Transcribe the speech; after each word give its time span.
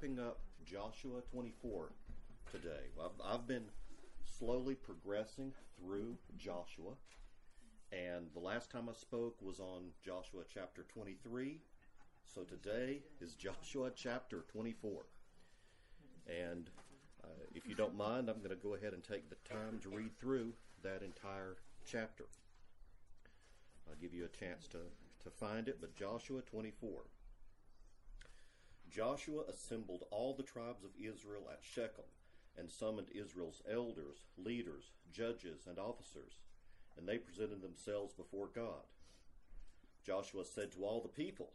wrapping 0.00 0.18
up 0.18 0.38
Joshua 0.64 1.20
24 1.30 1.90
today. 2.50 2.88
I've, 2.98 3.10
I've 3.22 3.46
been 3.46 3.66
slowly 4.38 4.74
progressing 4.74 5.52
through 5.76 6.16
Joshua, 6.38 6.92
and 7.92 8.28
the 8.32 8.40
last 8.40 8.70
time 8.70 8.88
I 8.88 8.94
spoke 8.94 9.36
was 9.42 9.60
on 9.60 9.90
Joshua 10.02 10.42
chapter 10.52 10.86
23. 10.94 11.58
So 12.24 12.44
today 12.44 13.02
is 13.20 13.34
Joshua 13.34 13.90
chapter 13.94 14.44
24. 14.50 15.02
And 16.26 16.70
uh, 17.22 17.28
if 17.54 17.68
you 17.68 17.74
don't 17.74 17.96
mind, 17.96 18.30
I'm 18.30 18.38
going 18.38 18.56
to 18.56 18.56
go 18.56 18.74
ahead 18.74 18.94
and 18.94 19.04
take 19.04 19.28
the 19.28 19.36
time 19.52 19.80
to 19.82 19.90
read 19.90 20.18
through 20.18 20.54
that 20.82 21.02
entire 21.02 21.56
chapter. 21.84 22.24
I'll 23.86 24.00
give 24.00 24.14
you 24.14 24.24
a 24.24 24.28
chance 24.28 24.66
to, 24.68 24.78
to 25.24 25.30
find 25.30 25.68
it, 25.68 25.76
but 25.78 25.94
Joshua 25.94 26.40
24. 26.40 27.02
Joshua 28.90 29.42
assembled 29.48 30.04
all 30.10 30.34
the 30.34 30.42
tribes 30.42 30.82
of 30.82 30.90
Israel 30.98 31.48
at 31.50 31.60
Shechem 31.62 32.04
and 32.58 32.68
summoned 32.70 33.08
Israel's 33.14 33.62
elders, 33.70 34.26
leaders, 34.36 34.90
judges, 35.12 35.66
and 35.68 35.78
officers, 35.78 36.40
and 36.98 37.08
they 37.08 37.18
presented 37.18 37.62
themselves 37.62 38.12
before 38.12 38.48
God. 38.52 38.84
Joshua 40.04 40.44
said 40.44 40.72
to 40.72 40.84
all 40.84 41.00
the 41.00 41.08
people, 41.08 41.52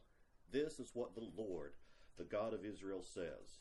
This 0.51 0.79
is 0.79 0.91
what 0.93 1.13
the 1.13 1.27
Lord, 1.35 1.73
the 2.17 2.23
God 2.23 2.53
of 2.53 2.63
Israel, 2.63 3.01
says. 3.03 3.59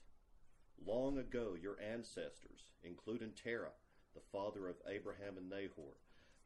Long 0.87 1.19
ago, 1.19 1.57
your 1.61 1.77
ancestors, 1.81 2.71
including 2.85 3.33
Terah, 3.33 3.73
the 4.15 4.21
father 4.21 4.69
of 4.69 4.77
Abraham 4.89 5.37
and 5.37 5.49
Nahor, 5.51 5.97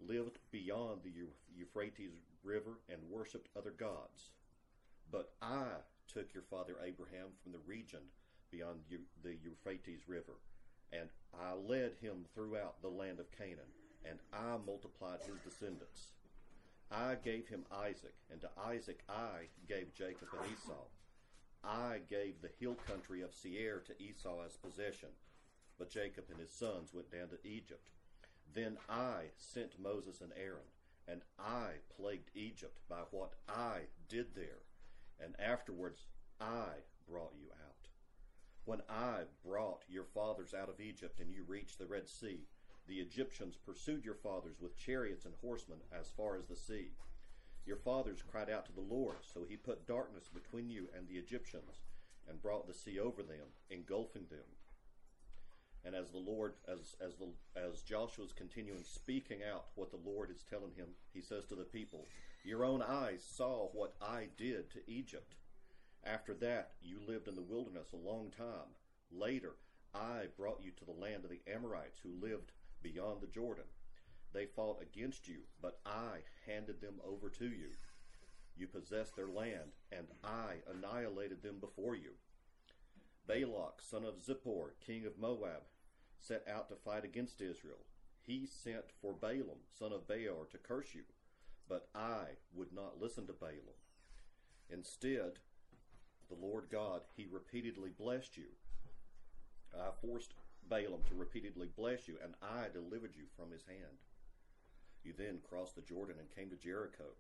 lived 0.00 0.38
beyond 0.50 1.00
the 1.02 1.12
Euphrates 1.54 2.12
River 2.42 2.78
and 2.88 3.10
worshipped 3.10 3.48
other 3.56 3.72
gods. 3.72 4.30
But 5.10 5.32
I 5.42 5.80
took 6.12 6.32
your 6.34 6.42
father 6.50 6.74
Abraham 6.84 7.28
from 7.42 7.52
the 7.52 7.66
region 7.66 8.00
beyond 8.50 8.80
the 9.22 9.36
Euphrates 9.44 10.08
River, 10.08 10.40
and 10.92 11.08
I 11.38 11.52
led 11.52 11.92
him 12.00 12.24
throughout 12.34 12.80
the 12.80 12.88
land 12.88 13.20
of 13.20 13.30
Canaan, 13.30 13.72
and 14.04 14.18
I 14.32 14.56
multiplied 14.66 15.20
his 15.20 15.38
descendants. 15.44 16.12
I 16.90 17.16
gave 17.22 17.48
him 17.48 17.66
Isaac, 17.70 18.14
and 18.30 18.40
to 18.40 18.48
Isaac 18.66 19.00
I 19.08 19.48
gave 19.68 19.94
Jacob 19.94 20.28
and 20.32 20.50
Esau. 20.52 20.86
I 21.62 22.00
gave 22.08 22.40
the 22.40 22.50
hill 22.58 22.76
country 22.86 23.20
of 23.20 23.34
Seir 23.34 23.82
to 23.86 24.02
Esau 24.02 24.42
as 24.46 24.56
possession, 24.56 25.10
but 25.78 25.90
Jacob 25.90 26.24
and 26.30 26.40
his 26.40 26.50
sons 26.50 26.94
went 26.94 27.12
down 27.12 27.28
to 27.28 27.46
Egypt. 27.46 27.90
Then 28.54 28.78
I 28.88 29.24
sent 29.36 29.78
Moses 29.78 30.22
and 30.22 30.32
Aaron, 30.36 30.70
and 31.06 31.20
I 31.38 31.72
plagued 31.94 32.30
Egypt 32.34 32.78
by 32.88 33.02
what 33.10 33.32
I 33.46 33.80
did 34.08 34.34
there, 34.34 34.62
and 35.22 35.34
afterwards 35.40 36.04
I 36.40 36.82
brought 37.08 37.34
you 37.38 37.48
out. 37.52 37.88
When 38.64 38.82
I 38.88 39.22
brought 39.44 39.82
your 39.88 40.04
fathers 40.04 40.54
out 40.54 40.68
of 40.68 40.80
Egypt 40.80 41.20
and 41.20 41.32
you 41.32 41.42
reached 41.46 41.78
the 41.78 41.86
Red 41.86 42.08
Sea, 42.08 42.46
the 42.86 43.00
Egyptians 43.00 43.56
pursued 43.56 44.04
your 44.04 44.14
fathers 44.14 44.56
with 44.60 44.76
chariots 44.78 45.24
and 45.24 45.34
horsemen 45.40 45.78
as 45.92 46.10
far 46.16 46.36
as 46.36 46.46
the 46.46 46.56
sea. 46.56 46.90
Your 47.66 47.76
fathers 47.76 48.22
cried 48.22 48.48
out 48.48 48.64
to 48.66 48.72
the 48.72 48.80
Lord, 48.80 49.16
so 49.22 49.44
he 49.46 49.56
put 49.56 49.86
darkness 49.86 50.28
between 50.32 50.70
you 50.70 50.88
and 50.96 51.06
the 51.06 51.18
Egyptians 51.18 51.82
and 52.28 52.42
brought 52.42 52.66
the 52.66 52.74
sea 52.74 52.98
over 52.98 53.22
them, 53.22 53.52
engulfing 53.70 54.24
them. 54.30 54.44
And 55.84 55.94
as 55.94 56.10
the 56.10 56.18
Lord, 56.18 56.54
as 56.66 56.96
as 57.00 57.16
the 57.16 57.28
as 57.58 57.82
Joshua's 57.82 58.32
continuing 58.32 58.84
speaking 58.84 59.38
out 59.42 59.66
what 59.74 59.90
the 59.90 60.00
Lord 60.04 60.30
is 60.30 60.44
telling 60.48 60.72
him, 60.76 60.88
he 61.12 61.20
says 61.20 61.46
to 61.46 61.54
the 61.54 61.64
people, 61.64 62.06
Your 62.48 62.64
own 62.64 62.80
eyes 62.80 63.22
saw 63.22 63.68
what 63.74 63.92
I 64.00 64.28
did 64.38 64.70
to 64.70 64.90
Egypt. 64.90 65.34
After 66.02 66.32
that, 66.36 66.70
you 66.80 66.98
lived 67.06 67.28
in 67.28 67.34
the 67.34 67.42
wilderness 67.42 67.88
a 67.92 68.08
long 68.08 68.30
time. 68.30 68.72
Later, 69.12 69.56
I 69.94 70.28
brought 70.34 70.62
you 70.62 70.70
to 70.70 70.84
the 70.86 70.98
land 70.98 71.24
of 71.24 71.30
the 71.30 71.42
Amorites 71.46 71.98
who 72.02 72.26
lived 72.26 72.52
beyond 72.82 73.20
the 73.20 73.26
Jordan. 73.26 73.66
They 74.32 74.46
fought 74.46 74.80
against 74.80 75.28
you, 75.28 75.40
but 75.60 75.80
I 75.84 76.20
handed 76.46 76.80
them 76.80 76.94
over 77.06 77.28
to 77.28 77.44
you. 77.44 77.68
You 78.56 78.66
possessed 78.66 79.14
their 79.14 79.28
land, 79.28 79.72
and 79.92 80.06
I 80.24 80.62
annihilated 80.72 81.42
them 81.42 81.58
before 81.60 81.96
you. 81.96 82.12
Balak, 83.26 83.82
son 83.82 84.06
of 84.06 84.24
Zippor, 84.26 84.70
king 84.80 85.04
of 85.04 85.18
Moab, 85.18 85.64
set 86.18 86.48
out 86.50 86.70
to 86.70 86.76
fight 86.76 87.04
against 87.04 87.42
Israel. 87.42 87.84
He 88.22 88.46
sent 88.46 88.86
for 89.02 89.12
Balaam, 89.12 89.66
son 89.78 89.92
of 89.92 90.08
Beor, 90.08 90.46
to 90.50 90.56
curse 90.56 90.94
you, 90.94 91.02
but 91.68 91.88
I 91.94 92.36
would 92.54 92.72
not 92.72 93.00
listen 93.00 93.26
to 93.26 93.32
Balaam. 93.32 93.78
Instead, 94.70 95.38
the 96.28 96.36
Lord 96.40 96.64
God, 96.70 97.02
he 97.16 97.26
repeatedly 97.30 97.90
blessed 97.96 98.36
you. 98.36 98.48
I 99.74 99.90
forced 100.00 100.34
Balaam 100.68 101.02
to 101.08 101.14
repeatedly 101.14 101.68
bless 101.76 102.08
you, 102.08 102.16
and 102.22 102.34
I 102.42 102.66
delivered 102.72 103.14
you 103.16 103.24
from 103.36 103.50
his 103.50 103.64
hand. 103.64 104.02
You 105.04 105.12
then 105.16 105.38
crossed 105.48 105.76
the 105.76 105.82
Jordan 105.82 106.16
and 106.18 106.34
came 106.34 106.50
to 106.50 106.56
Jericho. 106.56 107.16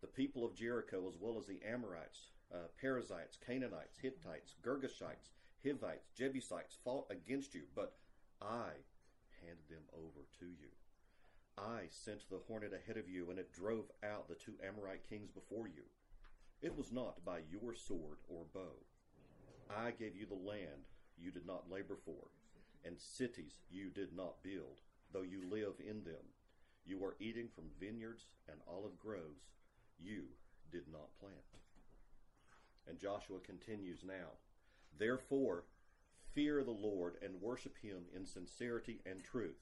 The 0.00 0.06
people 0.06 0.44
of 0.44 0.54
Jericho, 0.54 1.06
as 1.08 1.14
well 1.20 1.38
as 1.38 1.46
the 1.46 1.60
Amorites, 1.66 2.30
uh, 2.52 2.68
Perizzites, 2.80 3.36
Canaanites, 3.44 3.98
Hittites, 4.00 4.54
Girgashites, 4.64 5.30
Hivites, 5.62 6.08
Jebusites, 6.16 6.78
fought 6.82 7.06
against 7.10 7.54
you, 7.54 7.62
but 7.74 7.94
I 8.40 8.70
handed 9.44 9.68
them 9.68 9.84
over 9.92 10.26
to 10.40 10.46
you. 10.46 10.70
I 11.60 11.82
sent 11.90 12.28
the 12.30 12.40
hornet 12.48 12.72
ahead 12.72 12.96
of 12.96 13.08
you, 13.08 13.30
and 13.30 13.38
it 13.38 13.52
drove 13.52 13.90
out 14.02 14.28
the 14.28 14.34
two 14.34 14.54
Amorite 14.66 15.08
kings 15.08 15.30
before 15.30 15.68
you. 15.68 15.82
It 16.62 16.76
was 16.76 16.92
not 16.92 17.24
by 17.24 17.40
your 17.50 17.74
sword 17.74 18.18
or 18.28 18.44
bow. 18.54 18.76
I 19.68 19.90
gave 19.90 20.16
you 20.16 20.26
the 20.26 20.34
land 20.34 20.88
you 21.18 21.30
did 21.30 21.46
not 21.46 21.70
labor 21.70 21.96
for, 22.04 22.28
and 22.84 22.98
cities 22.98 23.60
you 23.70 23.90
did 23.90 24.16
not 24.16 24.42
build, 24.42 24.80
though 25.12 25.22
you 25.22 25.42
live 25.50 25.74
in 25.80 26.04
them. 26.04 26.32
You 26.84 27.04
are 27.04 27.16
eating 27.20 27.48
from 27.54 27.64
vineyards 27.78 28.26
and 28.48 28.58
olive 28.66 28.98
groves 28.98 29.44
you 29.98 30.24
did 30.72 30.84
not 30.90 31.18
plant. 31.20 31.34
And 32.88 32.98
Joshua 32.98 33.38
continues 33.38 34.00
now. 34.02 34.38
Therefore, 34.98 35.64
fear 36.34 36.64
the 36.64 36.70
Lord 36.70 37.16
and 37.22 37.40
worship 37.40 37.76
him 37.82 38.04
in 38.14 38.26
sincerity 38.26 39.00
and 39.04 39.22
truth. 39.22 39.60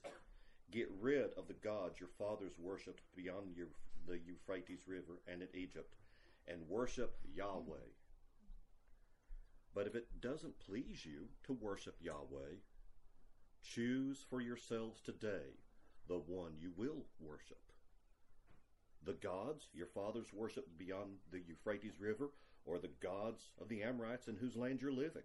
Get 0.71 0.89
rid 0.99 1.31
of 1.37 1.47
the 1.47 1.53
gods 1.53 1.99
your 1.99 2.09
fathers 2.17 2.53
worshipped 2.59 3.03
beyond 3.15 3.55
the 4.05 4.19
Euphrates 4.19 4.87
River 4.87 5.19
and 5.27 5.41
in 5.41 5.47
Egypt, 5.53 5.95
and 6.47 6.67
worship 6.67 7.17
Yahweh. 7.35 7.89
But 9.73 9.87
if 9.87 9.95
it 9.95 10.21
doesn't 10.21 10.59
please 10.59 11.05
you 11.05 11.29
to 11.45 11.53
worship 11.53 11.95
Yahweh, 12.01 12.57
choose 13.63 14.25
for 14.29 14.41
yourselves 14.41 15.01
today 15.01 15.57
the 16.07 16.17
one 16.17 16.53
you 16.59 16.71
will 16.75 17.05
worship. 17.19 17.61
The 19.05 19.13
gods 19.13 19.69
your 19.73 19.87
fathers 19.87 20.33
worshipped 20.33 20.77
beyond 20.77 21.17
the 21.31 21.39
Euphrates 21.39 21.99
River, 21.99 22.29
or 22.65 22.77
the 22.77 22.91
gods 23.01 23.49
of 23.59 23.69
the 23.69 23.81
Amorites 23.81 24.27
in 24.27 24.35
whose 24.35 24.55
land 24.55 24.81
you're 24.81 24.91
living. 24.91 25.23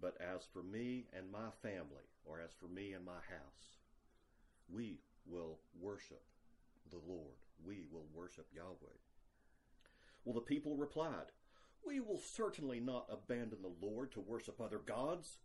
But 0.00 0.16
as 0.20 0.44
for 0.52 0.62
me 0.62 1.06
and 1.12 1.30
my 1.30 1.50
family, 1.62 2.06
or 2.24 2.40
as 2.40 2.52
for 2.52 2.66
me 2.66 2.92
and 2.92 3.04
my 3.04 3.12
house, 3.12 3.79
we 4.72 5.00
will 5.26 5.58
worship 5.80 6.22
the 6.90 7.00
Lord. 7.06 7.36
We 7.64 7.84
will 7.90 8.06
worship 8.14 8.46
Yahweh. 8.54 8.98
Well, 10.24 10.34
the 10.34 10.40
people 10.40 10.76
replied, 10.76 11.32
We 11.86 12.00
will 12.00 12.18
certainly 12.18 12.80
not 12.80 13.06
abandon 13.10 13.58
the 13.62 13.86
Lord 13.86 14.12
to 14.12 14.20
worship 14.20 14.60
other 14.60 14.78
gods. 14.78 15.38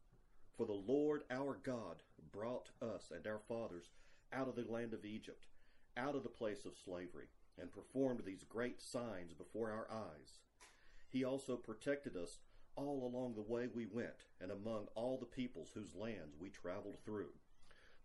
For 0.57 0.65
the 0.65 0.73
Lord 0.73 1.23
our 1.29 1.59
God 1.63 2.03
brought 2.31 2.69
us 2.81 3.11
and 3.13 3.27
our 3.27 3.39
fathers 3.39 3.89
out 4.31 4.47
of 4.47 4.55
the 4.55 4.71
land 4.71 4.93
of 4.93 5.05
Egypt, 5.05 5.47
out 5.97 6.15
of 6.15 6.23
the 6.23 6.29
place 6.29 6.65
of 6.65 6.77
slavery, 6.77 7.27
and 7.59 7.71
performed 7.71 8.21
these 8.25 8.43
great 8.43 8.81
signs 8.81 9.33
before 9.33 9.71
our 9.71 9.87
eyes. 9.91 10.39
He 11.09 11.23
also 11.23 11.55
protected 11.55 12.15
us 12.15 12.39
all 12.75 13.05
along 13.05 13.35
the 13.35 13.53
way 13.53 13.67
we 13.67 13.85
went, 13.85 14.25
and 14.41 14.51
among 14.51 14.87
all 14.95 15.17
the 15.17 15.25
peoples 15.25 15.71
whose 15.73 15.95
lands 15.95 16.35
we 16.39 16.49
traveled 16.49 16.97
through. 17.05 17.31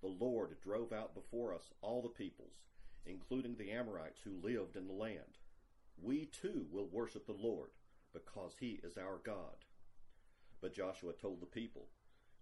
The 0.00 0.08
Lord 0.08 0.56
drove 0.62 0.92
out 0.92 1.14
before 1.14 1.54
us 1.54 1.70
all 1.82 2.02
the 2.02 2.08
peoples, 2.08 2.62
including 3.04 3.56
the 3.56 3.70
Amorites 3.70 4.20
who 4.22 4.40
lived 4.42 4.76
in 4.76 4.86
the 4.86 4.92
land. 4.92 5.38
We 6.02 6.26
too 6.26 6.66
will 6.70 6.88
worship 6.88 7.26
the 7.26 7.32
Lord, 7.32 7.70
because 8.12 8.56
he 8.58 8.80
is 8.82 8.96
our 8.96 9.20
God. 9.22 9.64
But 10.60 10.74
Joshua 10.74 11.12
told 11.12 11.40
the 11.40 11.46
people, 11.46 11.88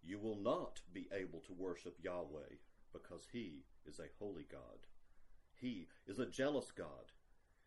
You 0.02 0.18
will 0.18 0.36
not 0.36 0.80
be 0.92 1.08
able 1.12 1.40
to 1.40 1.52
worship 1.52 1.96
Yahweh, 2.00 2.56
because 2.92 3.26
he 3.32 3.64
is 3.86 3.98
a 3.98 4.14
holy 4.18 4.46
God. 4.50 4.86
He 5.54 5.88
is 6.06 6.18
a 6.18 6.26
jealous 6.26 6.70
God. 6.70 7.12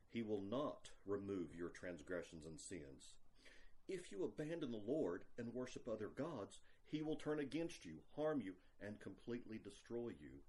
He 0.10 0.22
will 0.22 0.42
not 0.42 0.90
remove 1.06 1.56
your 1.56 1.70
transgressions 1.70 2.46
and 2.46 2.60
sins. 2.60 3.16
If 3.88 4.12
you 4.12 4.24
abandon 4.24 4.72
the 4.72 4.82
Lord 4.86 5.24
and 5.38 5.54
worship 5.54 5.88
other 5.88 6.10
gods, 6.16 6.60
he 6.92 7.02
will 7.02 7.16
turn 7.16 7.40
against 7.40 7.86
you, 7.86 7.94
harm 8.18 8.42
you, 8.42 8.54
and 8.86 9.00
completely 9.00 9.58
destroy 9.64 10.10
you 10.20 10.42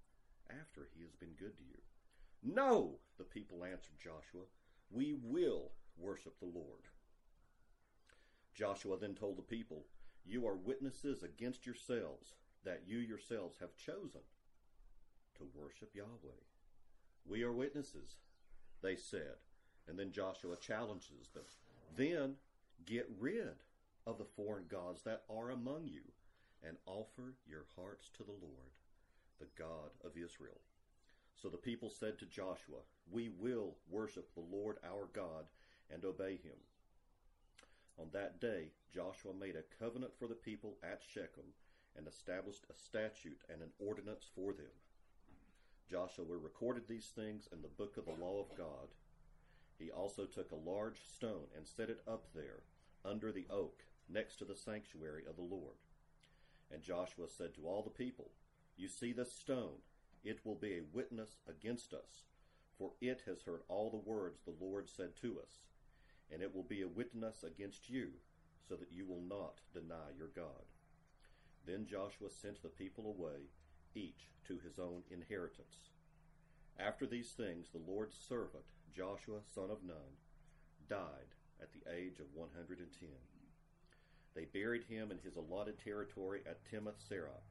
after 0.49 0.89
he 0.93 1.01
has 1.03 1.15
been 1.15 1.33
good 1.39 1.57
to 1.57 1.63
you. 1.63 1.79
No, 2.43 2.99
the 3.17 3.23
people 3.23 3.63
answered 3.63 3.97
Joshua, 3.97 4.43
we 4.91 5.15
will 5.23 5.71
worship 5.97 6.37
the 6.39 6.45
Lord. 6.45 6.89
Joshua 8.53 8.97
then 8.97 9.15
told 9.15 9.37
the 9.37 9.41
people, 9.41 9.85
You 10.25 10.45
are 10.45 10.55
witnesses 10.55 11.23
against 11.23 11.65
yourselves 11.65 12.35
that 12.65 12.83
you 12.85 12.97
yourselves 12.97 13.57
have 13.61 13.75
chosen 13.77 14.21
to 15.37 15.47
worship 15.55 15.91
Yahweh. 15.95 16.43
We 17.25 17.43
are 17.43 17.53
witnesses, 17.53 18.17
they 18.81 18.95
said. 18.97 19.35
And 19.87 19.97
then 19.97 20.11
Joshua 20.11 20.57
challenges 20.57 21.29
them. 21.33 21.43
Then 21.95 22.35
get 22.85 23.09
rid 23.19 23.63
of 24.05 24.17
the 24.17 24.25
foreign 24.25 24.65
gods 24.67 25.03
that 25.03 25.23
are 25.29 25.49
among 25.49 25.87
you 25.87 26.01
and 26.67 26.77
offer 26.85 27.35
your 27.47 27.65
hearts 27.75 28.09
to 28.17 28.23
the 28.23 28.31
Lord, 28.31 28.73
the 29.39 29.47
God 29.57 29.91
of 30.03 30.17
Israel. 30.17 30.61
So 31.35 31.49
the 31.49 31.57
people 31.57 31.89
said 31.89 32.17
to 32.19 32.25
Joshua, 32.25 32.79
We 33.11 33.29
will 33.29 33.75
worship 33.89 34.33
the 34.33 34.55
Lord 34.55 34.77
our 34.83 35.07
God 35.13 35.45
and 35.91 36.05
obey 36.05 36.37
him. 36.37 36.57
On 37.99 38.07
that 38.13 38.39
day, 38.39 38.71
Joshua 38.93 39.33
made 39.33 39.55
a 39.55 39.83
covenant 39.83 40.13
for 40.17 40.27
the 40.27 40.35
people 40.35 40.77
at 40.83 41.01
Shechem 41.13 41.53
and 41.95 42.07
established 42.07 42.65
a 42.69 42.73
statute 42.73 43.41
and 43.51 43.61
an 43.61 43.69
ordinance 43.79 44.25
for 44.33 44.53
them. 44.53 44.73
Joshua 45.89 46.25
recorded 46.25 46.87
these 46.87 47.11
things 47.15 47.47
in 47.51 47.61
the 47.61 47.67
book 47.67 47.97
of 47.97 48.05
the 48.05 48.23
law 48.23 48.39
of 48.39 48.57
God. 48.57 48.95
He 49.77 49.91
also 49.91 50.25
took 50.25 50.51
a 50.51 50.69
large 50.69 51.01
stone 51.01 51.47
and 51.55 51.67
set 51.67 51.89
it 51.89 52.01
up 52.07 52.27
there 52.33 52.63
under 53.05 53.31
the 53.31 53.45
oak 53.49 53.83
next 54.09 54.37
to 54.37 54.45
the 54.45 54.55
sanctuary 54.55 55.23
of 55.29 55.35
the 55.35 55.41
Lord. 55.41 55.75
And 56.73 56.81
Joshua 56.81 57.27
said 57.29 57.53
to 57.55 57.67
all 57.67 57.83
the 57.83 58.03
people, 58.03 58.31
You 58.75 58.87
see 58.87 59.13
this 59.13 59.31
stone? 59.31 59.83
It 60.23 60.39
will 60.43 60.55
be 60.55 60.77
a 60.77 60.87
witness 60.91 61.41
against 61.47 61.93
us, 61.93 62.23
for 62.77 62.93
it 62.99 63.21
has 63.27 63.43
heard 63.43 63.61
all 63.67 63.91
the 63.91 64.09
words 64.09 64.39
the 64.41 64.55
Lord 64.59 64.89
said 64.89 65.15
to 65.21 65.39
us, 65.39 65.59
and 66.31 66.41
it 66.41 66.55
will 66.55 66.63
be 66.63 66.81
a 66.81 66.87
witness 66.87 67.43
against 67.43 67.89
you, 67.89 68.09
so 68.67 68.75
that 68.75 68.91
you 68.91 69.05
will 69.05 69.21
not 69.21 69.59
deny 69.73 70.15
your 70.17 70.29
God. 70.35 70.65
Then 71.65 71.85
Joshua 71.85 72.29
sent 72.29 72.63
the 72.63 72.69
people 72.69 73.05
away, 73.05 73.51
each 73.93 74.31
to 74.47 74.57
his 74.63 74.79
own 74.79 75.03
inheritance. 75.11 75.91
After 76.79 77.05
these 77.05 77.31
things, 77.31 77.67
the 77.69 77.91
Lord's 77.91 78.15
servant, 78.15 78.63
Joshua 78.95 79.39
son 79.53 79.69
of 79.69 79.83
Nun, 79.85 80.17
died 80.89 81.35
at 81.61 81.69
the 81.71 81.91
age 81.93 82.19
of 82.19 82.33
110. 82.33 83.09
They 84.35 84.45
buried 84.45 84.83
him 84.83 85.11
in 85.11 85.19
his 85.19 85.35
allotted 85.35 85.79
territory 85.79 86.41
at 86.47 86.65
Timnath 86.65 86.99
Serah, 87.09 87.41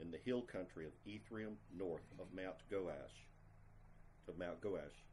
in 0.00 0.10
the 0.10 0.18
hill 0.18 0.42
country 0.42 0.86
of 0.86 0.92
Ephraim, 1.04 1.56
north 1.76 2.10
of 2.18 2.32
Mount 2.34 2.56
Gaash. 2.70 3.26
Of 4.26 4.38
Mount 4.38 4.60
Gaash. 4.60 5.04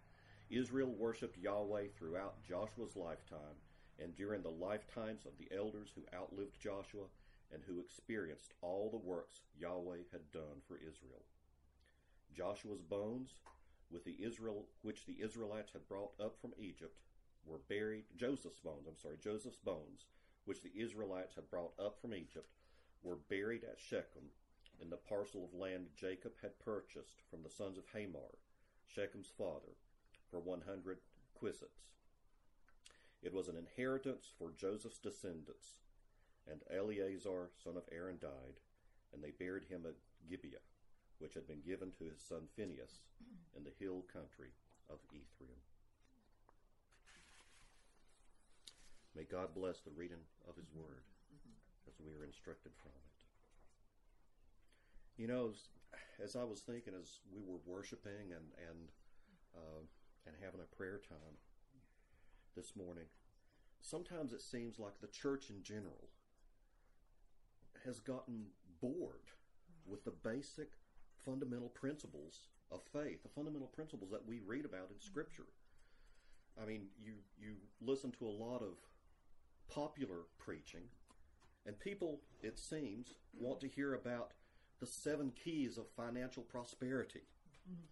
Israel 0.50 0.94
worshipped 0.94 1.38
Yahweh 1.38 1.88
throughout 1.98 2.44
Joshua's 2.44 2.96
lifetime 2.96 3.60
and 4.00 4.16
during 4.16 4.42
the 4.42 4.50
lifetimes 4.50 5.26
of 5.26 5.38
the 5.38 5.54
elders 5.56 5.90
who 5.96 6.18
outlived 6.18 6.60
Joshua 6.60 7.06
and 7.54 7.62
who 7.64 7.80
experienced 7.80 8.54
all 8.62 8.90
the 8.90 8.98
works 8.98 9.42
Yahweh 9.60 10.04
had 10.12 10.32
done 10.32 10.62
for 10.68 10.78
Israel. 10.78 11.24
Joshua's 12.34 12.82
bones, 12.82 13.36
with 13.92 14.06
the 14.06 14.18
Israel 14.24 14.66
which 14.82 15.06
the 15.06 15.22
Israelites 15.22 15.72
had 15.74 15.88
brought 15.88 16.14
up 16.20 16.40
from 16.40 16.54
Egypt, 16.58 16.98
were 17.46 17.60
buried. 17.70 18.06
Joseph's 18.16 18.60
bones, 18.60 18.88
I'm 18.88 18.98
sorry, 18.98 19.18
Joseph's 19.22 19.60
bones, 19.60 20.06
which 20.52 20.64
the 20.64 20.82
Israelites 20.84 21.36
had 21.36 21.50
brought 21.50 21.72
up 21.80 21.98
from 22.02 22.14
Egypt, 22.14 22.52
were 23.04 23.16
buried 23.30 23.64
at 23.64 23.80
Shechem 23.80 24.36
in 24.82 24.90
the 24.90 24.98
parcel 24.98 25.46
of 25.46 25.58
land 25.58 25.86
Jacob 25.96 26.34
had 26.42 26.60
purchased 26.60 27.22
from 27.30 27.42
the 27.42 27.50
sons 27.50 27.78
of 27.78 27.86
Hamor, 27.94 28.36
Shechem's 28.86 29.32
father, 29.38 29.80
for 30.30 30.42
100 30.42 30.98
quissets. 31.36 31.88
It 33.24 33.34
was 33.34 33.48
an 33.48 33.56
inheritance 33.56 34.30
for 34.38 34.52
Joseph's 34.52 35.00
descendants, 35.00 35.80
and 36.46 36.60
Eleazar, 36.70 37.52
son 37.64 37.78
of 37.78 37.88
Aaron, 37.90 38.18
died, 38.20 38.60
and 39.14 39.24
they 39.24 39.32
buried 39.32 39.70
him 39.70 39.86
at 39.86 39.96
Gibeah, 40.30 40.68
which 41.20 41.36
had 41.36 41.48
been 41.48 41.62
given 41.62 41.92
to 41.92 42.04
his 42.04 42.20
son 42.20 42.50
Phinehas 42.58 43.00
in 43.56 43.64
the 43.64 43.72
hill 43.80 44.04
country 44.12 44.50
of 44.90 45.00
Ephraim. 45.14 45.71
May 49.16 49.24
God 49.24 49.54
bless 49.54 49.82
the 49.82 49.92
reading 49.92 50.24
of 50.48 50.56
His 50.56 50.72
Word 50.74 51.04
as 51.88 52.00
we 52.00 52.14
are 52.14 52.24
instructed 52.24 52.72
from 52.76 52.92
it. 52.96 53.12
You 55.22 55.28
know, 55.28 55.52
as, 56.24 56.36
I 56.36 56.44
was 56.44 56.62
thinking, 56.62 56.94
as 57.00 57.20
we 57.32 57.42
were 57.44 57.60
worshiping 57.66 58.32
and 58.32 58.48
and 58.70 58.90
uh, 59.56 59.84
and 60.26 60.36
having 60.44 60.62
a 60.62 60.76
prayer 60.76 61.02
time 61.08 61.38
this 62.56 62.76
morning, 62.76 63.06
sometimes 63.82 64.34
it 64.34 64.42
seems 64.42 64.80
like 64.80 65.00
the 65.00 65.08
church 65.08 65.50
in 65.50 65.62
general 65.64 66.10
has 67.86 68.00
gotten 68.00 68.46
bored 68.82 69.32
with 69.86 70.06
the 70.06 70.12
basic 70.12 70.70
fundamental 71.26 71.70
principles 71.70 72.48
of 72.72 72.82
faith, 72.94 73.24
the 73.24 73.30
fundamental 73.30 73.68
principles 73.68 74.12
that 74.12 74.26
we 74.26 74.40
read 74.40 74.66
about 74.66 74.90
in 74.94 75.00
Scripture. 75.00 75.48
I 76.62 76.66
mean, 76.66 76.88
you 77.04 77.14
you 77.38 77.56
listen 77.82 78.12
to 78.14 78.26
a 78.26 78.30
lot 78.30 78.62
of 78.62 78.78
popular 79.74 80.26
preaching, 80.38 80.84
and 81.66 81.80
people, 81.80 82.20
it 82.42 82.60
seems, 82.60 83.14
want 83.40 83.60
to 83.62 83.68
hear 83.68 83.94
about 83.94 84.32
the 84.80 84.88
seven 84.88 85.32
keys 85.32 85.78
of 85.78 85.86
financial 85.96 86.44
prosperity. 86.44 87.22
Mm-hmm. 87.70 87.86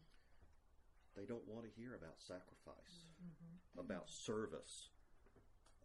They 1.16 1.26
don't 1.26 1.48
want 1.48 1.66
to 1.66 1.80
hear 1.80 1.96
about 1.96 2.20
sacrifice, 2.20 3.06
mm-hmm. 3.22 3.80
about 3.80 4.10
service, 4.10 4.90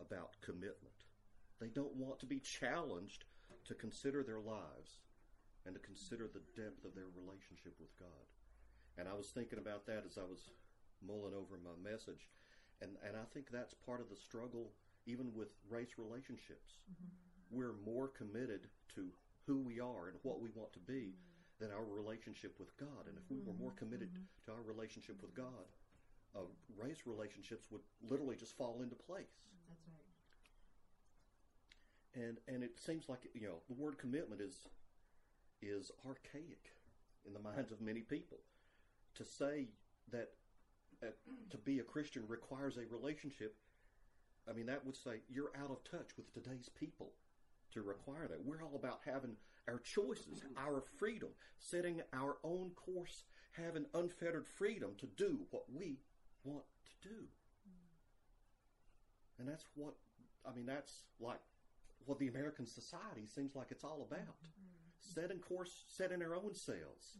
about 0.00 0.36
commitment. 0.40 1.04
They 1.60 1.68
don't 1.68 1.94
want 1.94 2.18
to 2.20 2.26
be 2.26 2.40
challenged 2.40 3.24
to 3.66 3.74
consider 3.74 4.22
their 4.22 4.40
lives 4.40 4.98
and 5.66 5.74
to 5.74 5.80
consider 5.80 6.28
the 6.28 6.44
depth 6.60 6.84
of 6.84 6.94
their 6.94 7.08
relationship 7.16 7.74
with 7.80 7.96
God. 7.98 8.26
And 8.98 9.08
I 9.08 9.14
was 9.14 9.28
thinking 9.28 9.58
about 9.58 9.86
that 9.86 10.04
as 10.06 10.18
I 10.18 10.24
was 10.28 10.50
mulling 11.06 11.34
over 11.34 11.58
my 11.62 11.76
message. 11.82 12.28
And, 12.82 12.92
and 13.06 13.16
I 13.16 13.24
think 13.32 13.50
that's 13.50 13.74
part 13.74 14.00
of 14.00 14.08
the 14.08 14.16
struggle 14.16 14.72
even 15.06 15.32
with 15.34 15.48
race 15.68 15.94
relationships. 15.98 16.82
Mm-hmm. 16.90 17.58
We're 17.58 17.74
more 17.84 18.08
committed 18.08 18.68
to 18.94 19.08
who 19.46 19.58
we 19.58 19.80
are 19.80 20.08
and 20.08 20.16
what 20.22 20.40
we 20.40 20.48
want 20.54 20.72
to 20.72 20.78
be 20.80 21.12
mm-hmm. 21.12 21.64
than 21.64 21.70
our 21.70 21.84
relationship 21.84 22.58
with 22.58 22.76
God. 22.76 23.06
And 23.08 23.16
if 23.16 23.30
we 23.30 23.38
were 23.44 23.54
more 23.54 23.72
committed 23.76 24.10
to 24.46 24.52
our 24.52 24.62
relationship 24.66 25.20
with 25.22 25.34
God, 25.34 25.68
uh, 26.34 26.40
race 26.76 27.02
relationships 27.06 27.66
would 27.70 27.82
literally 28.08 28.36
just 28.36 28.56
fall 28.56 28.80
into 28.82 28.96
place. 28.96 29.46
That's 29.68 29.84
right. 32.16 32.26
And 32.26 32.38
and 32.48 32.64
it 32.64 32.78
seems 32.78 33.08
like 33.08 33.20
you 33.34 33.46
know 33.46 33.62
the 33.68 33.74
word 33.74 33.98
commitment 33.98 34.40
is 34.40 34.66
is 35.62 35.90
archaic 36.06 36.72
in 37.26 37.32
the 37.32 37.38
minds 37.54 37.70
of 37.72 37.80
many 37.80 38.00
people. 38.00 38.38
To 39.16 39.24
say 39.24 39.68
that 40.10 40.30
uh, 41.02 41.06
to 41.50 41.56
be 41.58 41.78
a 41.78 41.82
Christian 41.82 42.24
requires 42.26 42.76
a 42.76 42.82
relationship 42.90 43.56
I 44.48 44.52
mean, 44.52 44.66
that 44.66 44.84
would 44.84 44.96
say 44.96 45.22
you're 45.28 45.52
out 45.62 45.70
of 45.70 45.84
touch 45.84 46.16
with 46.16 46.32
today's 46.32 46.68
people 46.68 47.12
to 47.72 47.82
require 47.82 48.28
that. 48.28 48.44
We're 48.44 48.62
all 48.62 48.76
about 48.76 49.00
having 49.04 49.36
our 49.68 49.78
choices, 49.80 50.42
our 50.56 50.82
freedom, 50.98 51.30
setting 51.58 52.02
our 52.12 52.36
own 52.44 52.72
course, 52.76 53.24
having 53.52 53.86
unfettered 53.94 54.46
freedom 54.46 54.90
to 54.98 55.06
do 55.16 55.40
what 55.50 55.64
we 55.72 55.98
want 56.44 56.64
to 56.84 57.08
do. 57.08 57.28
And 59.38 59.48
that's 59.48 59.64
what, 59.74 59.94
I 60.46 60.54
mean, 60.54 60.66
that's 60.66 61.04
like 61.18 61.40
what 62.04 62.18
the 62.18 62.28
American 62.28 62.66
society 62.66 63.26
seems 63.26 63.56
like 63.56 63.70
it's 63.70 63.84
all 63.84 64.06
about. 64.08 64.20
Mm-hmm. 64.20 64.60
Setting 65.00 65.38
course, 65.38 65.84
setting 65.88 66.22
our 66.22 66.34
own 66.36 66.54
sails. 66.54 67.18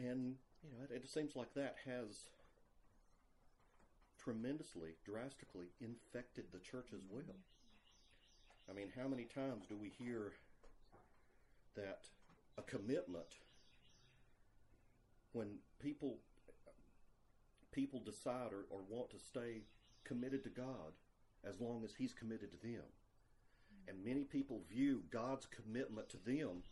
Mm-hmm. 0.00 0.08
And, 0.10 0.34
you 0.62 0.70
know, 0.70 0.84
it, 0.84 0.96
it 0.96 1.08
seems 1.08 1.36
like 1.36 1.54
that 1.54 1.76
has 1.86 2.24
tremendously, 4.28 4.90
drastically 5.06 5.68
infected 5.80 6.44
the 6.52 6.58
church 6.58 6.88
as 6.92 7.00
well. 7.08 7.36
I 8.70 8.74
mean, 8.74 8.88
how 8.94 9.08
many 9.08 9.24
times 9.24 9.64
do 9.66 9.74
we 9.74 9.88
hear 9.88 10.32
that 11.74 12.04
a 12.58 12.62
commitment 12.62 13.38
when 15.32 15.46
people 15.80 16.18
people 17.72 18.00
decide 18.04 18.52
or, 18.52 18.66
or 18.70 18.80
want 18.88 19.08
to 19.10 19.18
stay 19.18 19.62
committed 20.04 20.42
to 20.44 20.50
God 20.50 20.92
as 21.48 21.58
long 21.58 21.82
as 21.84 21.94
He's 21.96 22.12
committed 22.12 22.50
to 22.50 22.66
them. 22.66 22.84
And 23.86 24.04
many 24.04 24.24
people 24.24 24.60
view 24.68 25.02
God's 25.10 25.46
commitment 25.46 26.10
to 26.10 26.18
them 26.18 26.64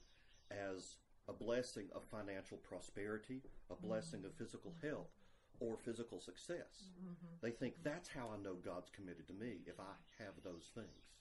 as 0.51 0.97
a 1.29 1.33
blessing 1.33 1.89
of 1.95 2.03
financial 2.05 2.59
prosperity, 2.59 3.41
a 3.71 3.75
blessing 3.75 4.25
of 4.25 4.35
physical 4.35 4.75
health, 4.83 5.16
or 5.61 5.77
physical 5.77 6.21
success. 6.21 6.91
Mm-hmm. 7.01 7.37
They 7.43 7.51
think 7.51 7.75
that's 7.83 8.09
how 8.09 8.31
I 8.33 8.37
know 8.43 8.55
God's 8.55 8.91
committed 8.91 9.27
to 9.29 9.35
me 9.35 9.63
if 9.67 9.81
I 9.81 9.95
have 10.23 10.35
those 10.45 10.71
things. 10.75 11.17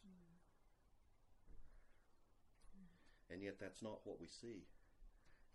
Mm-hmm. 3.27 3.34
And 3.34 3.44
yet 3.44 3.60
that's 3.60 3.82
not 3.82 4.00
what 4.04 4.20
we 4.20 4.27
see 4.27 4.68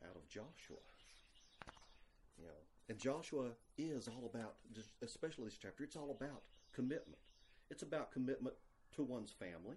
out 0.05 0.17
of 0.17 0.29
Joshua. 0.29 0.83
You 2.39 2.47
know, 2.47 2.61
and 2.89 2.99
Joshua 2.99 3.51
is 3.77 4.09
all 4.09 4.27
about, 4.33 4.55
especially 5.03 5.45
this 5.45 5.59
chapter, 5.61 5.85
it's 5.85 5.97
all 5.97 6.11
about 6.19 6.43
commitment. 6.75 7.21
It's 7.71 7.83
about 7.83 8.11
commitment 8.13 8.57
to 8.97 9.03
one's 9.03 9.31
family, 9.31 9.77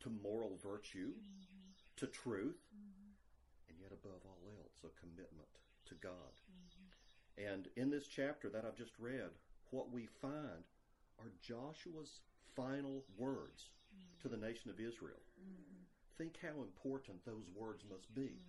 to 0.00 0.10
moral 0.22 0.56
virtue, 0.62 1.10
to 1.96 2.06
truth, 2.06 2.62
and 3.68 3.76
yet 3.80 3.92
above 3.92 4.24
all 4.24 4.48
else, 4.62 4.84
a 4.84 5.00
commitment 5.00 5.48
to 5.86 5.94
God. 5.94 6.40
And 7.38 7.68
in 7.76 7.90
this 7.90 8.06
chapter 8.06 8.48
that 8.50 8.64
I've 8.64 8.76
just 8.76 8.98
read, 8.98 9.30
what 9.70 9.92
we 9.92 10.06
find 10.06 10.64
are 11.18 11.32
Joshua's 11.40 12.20
final 12.54 13.04
words 13.16 13.70
to 14.22 14.28
the 14.28 14.36
nation 14.36 14.70
of 14.70 14.80
Israel. 14.80 15.20
Think 16.16 16.38
how 16.40 16.62
important 16.62 17.24
those 17.24 17.50
words 17.54 17.84
must 17.90 18.14
be. 18.14 18.40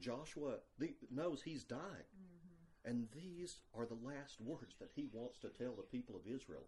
Joshua 0.00 0.56
the, 0.78 0.94
knows 1.10 1.42
he's 1.42 1.62
dying. 1.62 2.10
And 2.84 3.06
these 3.14 3.60
are 3.78 3.86
the 3.86 3.98
last 4.02 4.40
words 4.40 4.74
that 4.80 4.90
he 4.94 5.08
wants 5.12 5.38
to 5.38 5.48
tell 5.48 5.74
the 5.74 5.82
people 5.82 6.16
of 6.16 6.26
Israel 6.26 6.66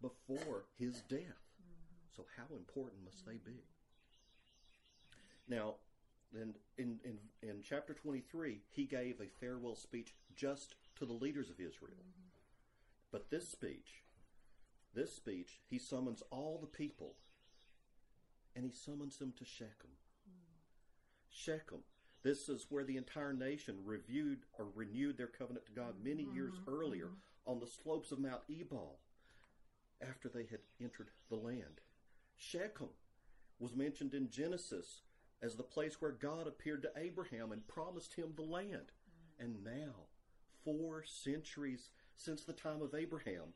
before 0.00 0.66
his 0.78 1.00
death. 1.08 1.42
So, 2.16 2.24
how 2.36 2.54
important 2.54 3.04
must 3.04 3.26
they 3.26 3.38
be? 3.44 3.64
Now, 5.48 5.74
in, 6.36 6.54
in, 6.78 6.98
in, 7.04 7.48
in 7.48 7.62
chapter 7.62 7.94
23, 7.94 8.60
he 8.70 8.84
gave 8.84 9.20
a 9.20 9.40
farewell 9.40 9.76
speech 9.76 10.14
just 10.34 10.74
to 10.96 11.06
the 11.06 11.12
leaders 11.12 11.50
of 11.50 11.60
Israel. 11.60 12.04
But 13.12 13.30
this 13.30 13.48
speech, 13.48 14.02
this 14.94 15.14
speech, 15.14 15.60
he 15.68 15.78
summons 15.78 16.22
all 16.30 16.58
the 16.60 16.66
people 16.66 17.14
and 18.54 18.64
he 18.64 18.72
summons 18.72 19.18
them 19.18 19.32
to 19.38 19.44
Shechem. 19.44 19.90
Shechem. 21.28 21.80
This 22.22 22.48
is 22.48 22.66
where 22.70 22.84
the 22.84 22.96
entire 22.96 23.34
nation 23.34 23.76
reviewed 23.84 24.40
or 24.58 24.66
renewed 24.74 25.18
their 25.18 25.26
covenant 25.26 25.66
to 25.66 25.72
God 25.72 25.94
many 26.02 26.24
mm-hmm. 26.24 26.34
years 26.34 26.54
earlier 26.66 27.06
mm-hmm. 27.06 27.52
on 27.52 27.60
the 27.60 27.66
slopes 27.66 28.10
of 28.10 28.18
Mount 28.18 28.40
Ebal 28.48 28.98
after 30.02 30.28
they 30.28 30.46
had 30.50 30.60
entered 30.80 31.10
the 31.28 31.36
land. 31.36 31.80
Shechem 32.36 32.88
was 33.58 33.76
mentioned 33.76 34.14
in 34.14 34.30
Genesis 34.30 35.02
as 35.42 35.56
the 35.56 35.62
place 35.62 36.00
where 36.00 36.12
God 36.12 36.46
appeared 36.46 36.82
to 36.82 36.92
Abraham 36.96 37.52
and 37.52 37.66
promised 37.66 38.14
him 38.14 38.32
the 38.34 38.42
land. 38.42 38.92
Mm. 39.40 39.44
And 39.44 39.64
now, 39.64 40.06
four 40.64 41.04
centuries 41.06 41.90
since 42.14 42.44
the 42.44 42.52
time 42.52 42.82
of 42.82 42.94
Abraham, 42.94 43.54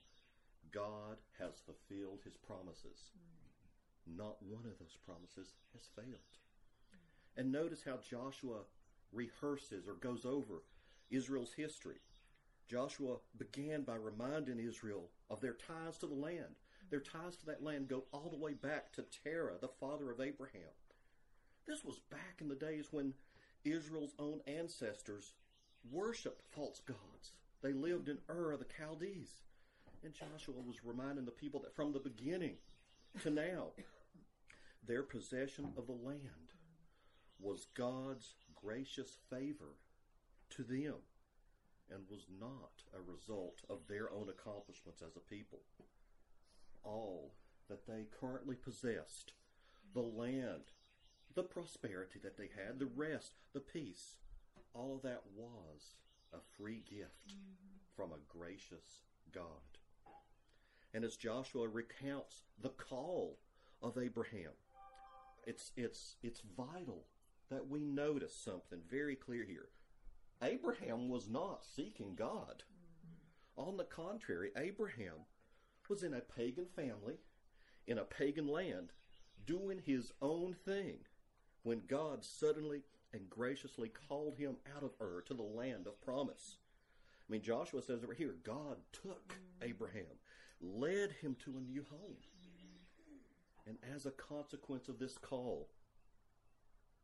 God 0.72 1.16
has 1.38 1.54
fulfilled 1.64 2.20
his 2.24 2.36
promises. 2.36 3.10
Mm. 3.16 4.16
Not 4.16 4.36
one 4.42 4.64
of 4.64 4.78
those 4.78 4.96
promises 5.06 5.54
has 5.72 5.88
failed. 5.96 6.20
And 7.36 7.52
notice 7.52 7.82
how 7.84 7.98
Joshua 8.08 8.60
rehearses 9.12 9.86
or 9.86 9.94
goes 9.94 10.24
over 10.24 10.62
Israel's 11.10 11.54
history. 11.54 12.00
Joshua 12.68 13.16
began 13.36 13.82
by 13.82 13.96
reminding 13.96 14.60
Israel 14.60 15.10
of 15.28 15.40
their 15.40 15.54
ties 15.54 15.96
to 15.98 16.06
the 16.06 16.14
land. 16.14 16.54
Mm. 16.86 16.90
Their 16.90 17.00
ties 17.00 17.36
to 17.38 17.46
that 17.46 17.64
land 17.64 17.88
go 17.88 18.04
all 18.12 18.28
the 18.30 18.36
way 18.36 18.52
back 18.52 18.92
to 18.92 19.04
Terah, 19.24 19.58
the 19.60 19.68
father 19.68 20.10
of 20.10 20.20
Abraham. 20.20 20.70
This 21.66 21.84
was 21.84 22.00
back 22.10 22.40
in 22.40 22.48
the 22.48 22.54
days 22.54 22.88
when 22.90 23.14
Israel's 23.64 24.14
own 24.18 24.40
ancestors 24.46 25.32
worshiped 25.90 26.42
false 26.50 26.80
gods. 26.80 27.32
They 27.62 27.72
lived 27.72 28.08
in 28.08 28.18
Ur 28.28 28.52
of 28.52 28.58
the 28.58 28.66
Chaldees. 28.76 29.42
And 30.02 30.14
Joshua 30.14 30.54
was 30.66 30.84
reminding 30.84 31.26
the 31.26 31.30
people 31.30 31.60
that 31.60 31.76
from 31.76 31.92
the 31.92 31.98
beginning 31.98 32.56
to 33.22 33.30
now, 33.30 33.66
their 34.86 35.02
possession 35.02 35.72
of 35.76 35.86
the 35.86 35.92
land 35.92 36.54
was 37.38 37.66
God's 37.74 38.34
gracious 38.54 39.18
favor 39.28 39.76
to 40.50 40.62
them 40.62 40.94
and 41.90 42.08
was 42.08 42.26
not 42.40 42.82
a 42.94 43.12
result 43.12 43.62
of 43.68 43.78
their 43.88 44.10
own 44.12 44.28
accomplishments 44.28 45.02
as 45.02 45.16
a 45.16 45.20
people. 45.20 45.60
All 46.82 47.34
that 47.68 47.86
they 47.86 48.06
currently 48.18 48.56
possessed, 48.56 49.32
the 49.92 50.00
land, 50.00 50.72
the 51.34 51.42
prosperity 51.42 52.18
that 52.22 52.36
they 52.36 52.48
had, 52.54 52.78
the 52.78 52.86
rest, 52.86 53.34
the 53.52 53.60
peace, 53.60 54.18
all 54.74 54.94
of 54.94 55.02
that 55.02 55.22
was 55.34 55.94
a 56.32 56.38
free 56.56 56.82
gift 56.88 57.28
mm-hmm. 57.28 57.76
from 57.96 58.12
a 58.12 58.22
gracious 58.28 59.02
God. 59.32 59.44
And 60.92 61.04
as 61.04 61.16
Joshua 61.16 61.68
recounts 61.68 62.44
the 62.60 62.70
call 62.70 63.38
of 63.82 63.96
Abraham, 63.96 64.52
it's 65.46 65.72
it's 65.76 66.16
it's 66.22 66.42
vital 66.56 67.06
that 67.48 67.68
we 67.68 67.84
notice 67.84 68.34
something 68.34 68.80
very 68.88 69.16
clear 69.16 69.44
here. 69.44 69.68
Abraham 70.42 71.08
was 71.08 71.28
not 71.28 71.64
seeking 71.64 72.14
God. 72.14 72.64
Mm-hmm. 73.56 73.68
On 73.68 73.76
the 73.76 73.84
contrary, 73.84 74.50
Abraham 74.56 75.26
was 75.88 76.02
in 76.02 76.14
a 76.14 76.20
pagan 76.20 76.66
family, 76.66 77.18
in 77.86 77.98
a 77.98 78.04
pagan 78.04 78.46
land, 78.46 78.92
doing 79.44 79.80
his 79.84 80.12
own 80.22 80.54
thing 80.54 80.98
when 81.62 81.82
God 81.88 82.24
suddenly 82.24 82.82
and 83.12 83.28
graciously 83.28 83.90
called 84.08 84.36
him 84.36 84.56
out 84.76 84.82
of 84.82 84.92
Ur 85.00 85.22
to 85.26 85.34
the 85.34 85.42
land 85.42 85.86
of 85.86 86.00
promise. 86.00 86.56
I 87.28 87.32
mean, 87.32 87.42
Joshua 87.42 87.82
says 87.82 88.02
over 88.02 88.14
here, 88.14 88.34
God 88.44 88.76
took 88.92 89.34
Abraham, 89.62 90.18
led 90.60 91.12
him 91.20 91.36
to 91.44 91.56
a 91.56 91.60
new 91.60 91.84
home. 91.90 92.16
And 93.66 93.78
as 93.94 94.06
a 94.06 94.10
consequence 94.10 94.88
of 94.88 94.98
this 94.98 95.18
call, 95.18 95.68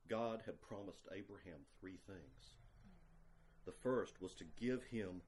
God 0.09 0.43
had 0.47 0.63
promised 0.63 1.07
Abraham 1.13 1.61
three 1.81 1.99
things. 2.07 2.57
The 3.67 3.73
first 3.73 4.23
was 4.23 4.35
to 4.35 4.45
give 4.59 4.85
him 4.85 5.23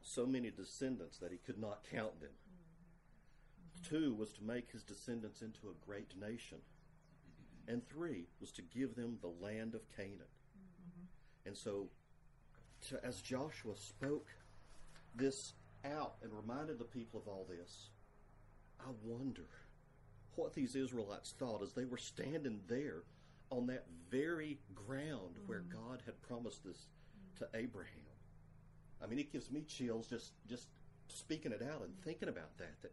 so 0.00 0.26
many 0.26 0.50
descendants 0.50 1.18
that 1.18 1.32
he 1.32 1.38
could 1.38 1.58
not 1.58 1.86
count 1.90 2.20
them. 2.20 2.30
Two 3.88 4.14
was 4.14 4.32
to 4.32 4.44
make 4.44 4.70
his 4.70 4.82
descendants 4.82 5.42
into 5.42 5.68
a 5.68 5.86
great 5.86 6.18
nation. 6.20 6.58
And 7.66 7.86
three 7.88 8.26
was 8.40 8.52
to 8.52 8.62
give 8.62 8.94
them 8.94 9.18
the 9.20 9.32
land 9.44 9.74
of 9.74 9.82
Canaan. 9.96 10.20
Mm-hmm. 10.20 11.48
And 11.48 11.56
so, 11.56 11.88
to, 12.88 13.04
as 13.04 13.22
Joshua 13.22 13.76
spoke 13.76 14.28
this 15.14 15.54
out 15.84 16.16
and 16.22 16.32
reminded 16.32 16.78
the 16.78 16.84
people 16.84 17.20
of 17.20 17.28
all 17.28 17.46
this, 17.48 17.88
I 18.80 18.90
wonder 19.02 19.46
what 20.36 20.54
these 20.54 20.74
Israelites 20.74 21.34
thought 21.38 21.62
as 21.62 21.72
they 21.72 21.84
were 21.84 21.96
standing 21.96 22.60
there 22.68 23.04
on 23.50 23.66
that 23.68 23.86
very 24.10 24.58
ground 24.74 25.36
where 25.46 25.60
mm-hmm. 25.60 25.90
God 25.90 26.02
had 26.04 26.20
promised 26.22 26.64
this 26.64 26.88
to 27.38 27.48
Abraham. 27.54 28.00
I 29.02 29.06
mean, 29.06 29.18
it 29.18 29.32
gives 29.32 29.50
me 29.50 29.62
chills 29.62 30.08
just 30.08 30.32
just 30.48 30.68
speaking 31.08 31.52
it 31.52 31.62
out 31.62 31.82
and 31.82 31.92
thinking 32.02 32.28
about 32.28 32.56
that 32.58 32.80
that 32.82 32.92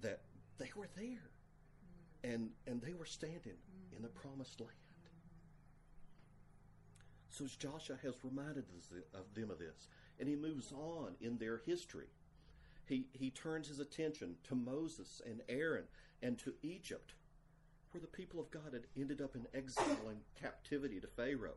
that 0.00 0.20
they 0.58 0.70
were 0.76 0.88
there 0.96 1.31
and 2.24 2.50
and 2.66 2.80
they 2.80 2.94
were 2.94 3.06
standing 3.06 3.56
in 3.94 4.02
the 4.02 4.08
promised 4.08 4.60
land. 4.60 4.72
So 7.28 7.46
Joshua 7.46 7.96
has 8.02 8.14
reminded 8.22 8.64
of 9.14 9.34
them 9.34 9.50
of 9.50 9.58
this, 9.58 9.88
and 10.20 10.28
he 10.28 10.36
moves 10.36 10.72
on 10.72 11.14
in 11.20 11.38
their 11.38 11.62
history. 11.64 12.08
He 12.86 13.06
he 13.12 13.30
turns 13.30 13.68
his 13.68 13.80
attention 13.80 14.36
to 14.44 14.54
Moses 14.54 15.22
and 15.24 15.40
Aaron 15.48 15.84
and 16.22 16.38
to 16.40 16.54
Egypt, 16.62 17.14
where 17.90 18.00
the 18.00 18.06
people 18.06 18.38
of 18.38 18.50
God 18.50 18.72
had 18.74 18.86
ended 18.96 19.20
up 19.20 19.34
in 19.34 19.46
exile 19.54 20.08
and 20.08 20.20
captivity 20.40 21.00
to 21.00 21.06
Pharaoh. 21.06 21.56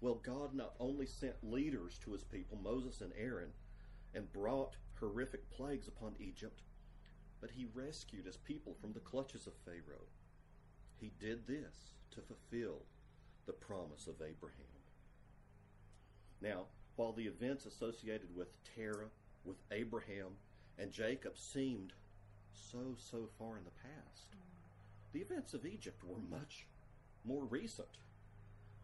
Well, 0.00 0.20
God 0.22 0.54
not 0.54 0.74
only 0.78 1.06
sent 1.06 1.34
leaders 1.42 1.98
to 2.04 2.12
his 2.12 2.22
people, 2.24 2.58
Moses 2.62 3.00
and 3.00 3.12
Aaron, 3.18 3.50
and 4.14 4.32
brought 4.32 4.76
horrific 5.00 5.50
plagues 5.50 5.88
upon 5.88 6.14
Egypt, 6.18 6.62
but 7.40 7.50
he 7.50 7.66
rescued 7.74 8.26
his 8.26 8.36
people 8.36 8.74
from 8.80 8.92
the 8.92 9.00
clutches 9.00 9.46
of 9.46 9.52
Pharaoh. 9.64 10.06
He 11.00 11.12
did 11.20 11.46
this 11.46 11.94
to 12.12 12.20
fulfill 12.20 12.82
the 13.46 13.52
promise 13.52 14.06
of 14.06 14.14
Abraham. 14.14 14.66
Now, 16.40 16.64
while 16.96 17.12
the 17.12 17.26
events 17.26 17.66
associated 17.66 18.34
with 18.36 18.48
Terah, 18.74 19.08
with 19.44 19.56
Abraham, 19.70 20.32
and 20.78 20.92
Jacob 20.92 21.38
seemed 21.38 21.92
so, 22.52 22.96
so 22.96 23.28
far 23.38 23.56
in 23.56 23.64
the 23.64 23.70
past, 23.70 24.26
the 25.12 25.20
events 25.20 25.54
of 25.54 25.64
Egypt 25.64 26.02
were 26.04 26.18
much 26.30 26.66
more 27.24 27.44
recent. 27.44 27.88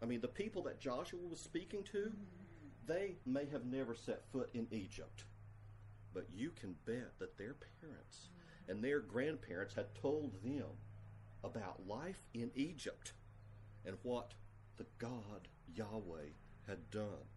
I 0.01 0.05
mean, 0.05 0.21
the 0.21 0.27
people 0.27 0.63
that 0.63 0.79
Joshua 0.79 1.19
was 1.29 1.39
speaking 1.39 1.83
to, 1.91 2.11
they 2.87 3.15
may 3.25 3.45
have 3.51 3.65
never 3.65 3.95
set 3.95 4.23
foot 4.31 4.49
in 4.53 4.67
Egypt. 4.71 5.23
But 6.13 6.27
you 6.33 6.51
can 6.59 6.75
bet 6.85 7.19
that 7.19 7.37
their 7.37 7.55
parents 7.81 8.29
and 8.67 8.83
their 8.83 8.99
grandparents 8.99 9.73
had 9.73 9.93
told 10.01 10.33
them 10.43 10.65
about 11.43 11.87
life 11.87 12.21
in 12.33 12.51
Egypt 12.55 13.13
and 13.85 13.97
what 14.03 14.33
the 14.77 14.85
God 14.97 15.47
Yahweh 15.75 16.29
had 16.67 16.89
done 16.89 17.27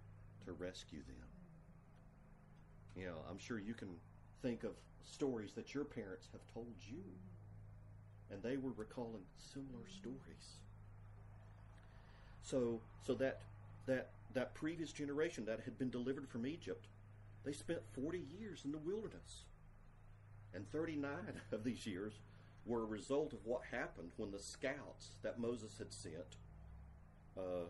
to 0.47 0.53
rescue 0.53 1.03
them. 1.07 1.27
You 2.97 3.07
know, 3.07 3.19
I'm 3.31 3.39
sure 3.39 3.59
you 3.59 3.75
can 3.75 3.91
think 4.43 4.65
of 4.65 4.73
stories 5.05 5.53
that 5.53 5.75
your 5.75 5.85
parents 5.85 6.29
have 6.33 6.41
told 6.53 6.75
you, 6.89 7.03
and 8.31 8.43
they 8.43 8.57
were 8.57 8.73
recalling 8.77 9.23
similar 9.37 9.87
stories. 9.89 10.59
So, 12.43 12.81
so 13.07 13.15
that 13.15 13.43
that 13.87 14.11
that 14.35 14.55
previous 14.55 14.93
generation 14.93 15.45
that 15.47 15.61
had 15.61 15.79
been 15.79 15.91
delivered 15.91 16.29
from 16.29 16.47
Egypt, 16.47 16.87
they 17.45 17.53
spent 17.53 17.81
40 17.93 18.23
years 18.39 18.63
in 18.65 18.73
the 18.73 18.79
wilderness, 18.79 19.45
and 20.55 20.71
39 20.71 21.11
of 21.53 21.65
these 21.65 21.87
years 21.87 22.15
were 22.65 22.83
a 22.83 22.87
result 22.87 23.33
of 23.33 23.45
what 23.45 23.63
happened 23.71 24.11
when 24.17 24.31
the 24.31 24.39
scouts 24.39 25.17
that 25.23 25.39
Moses 25.39 25.79
had 25.79 25.93
sent, 25.93 26.37
uh, 27.37 27.67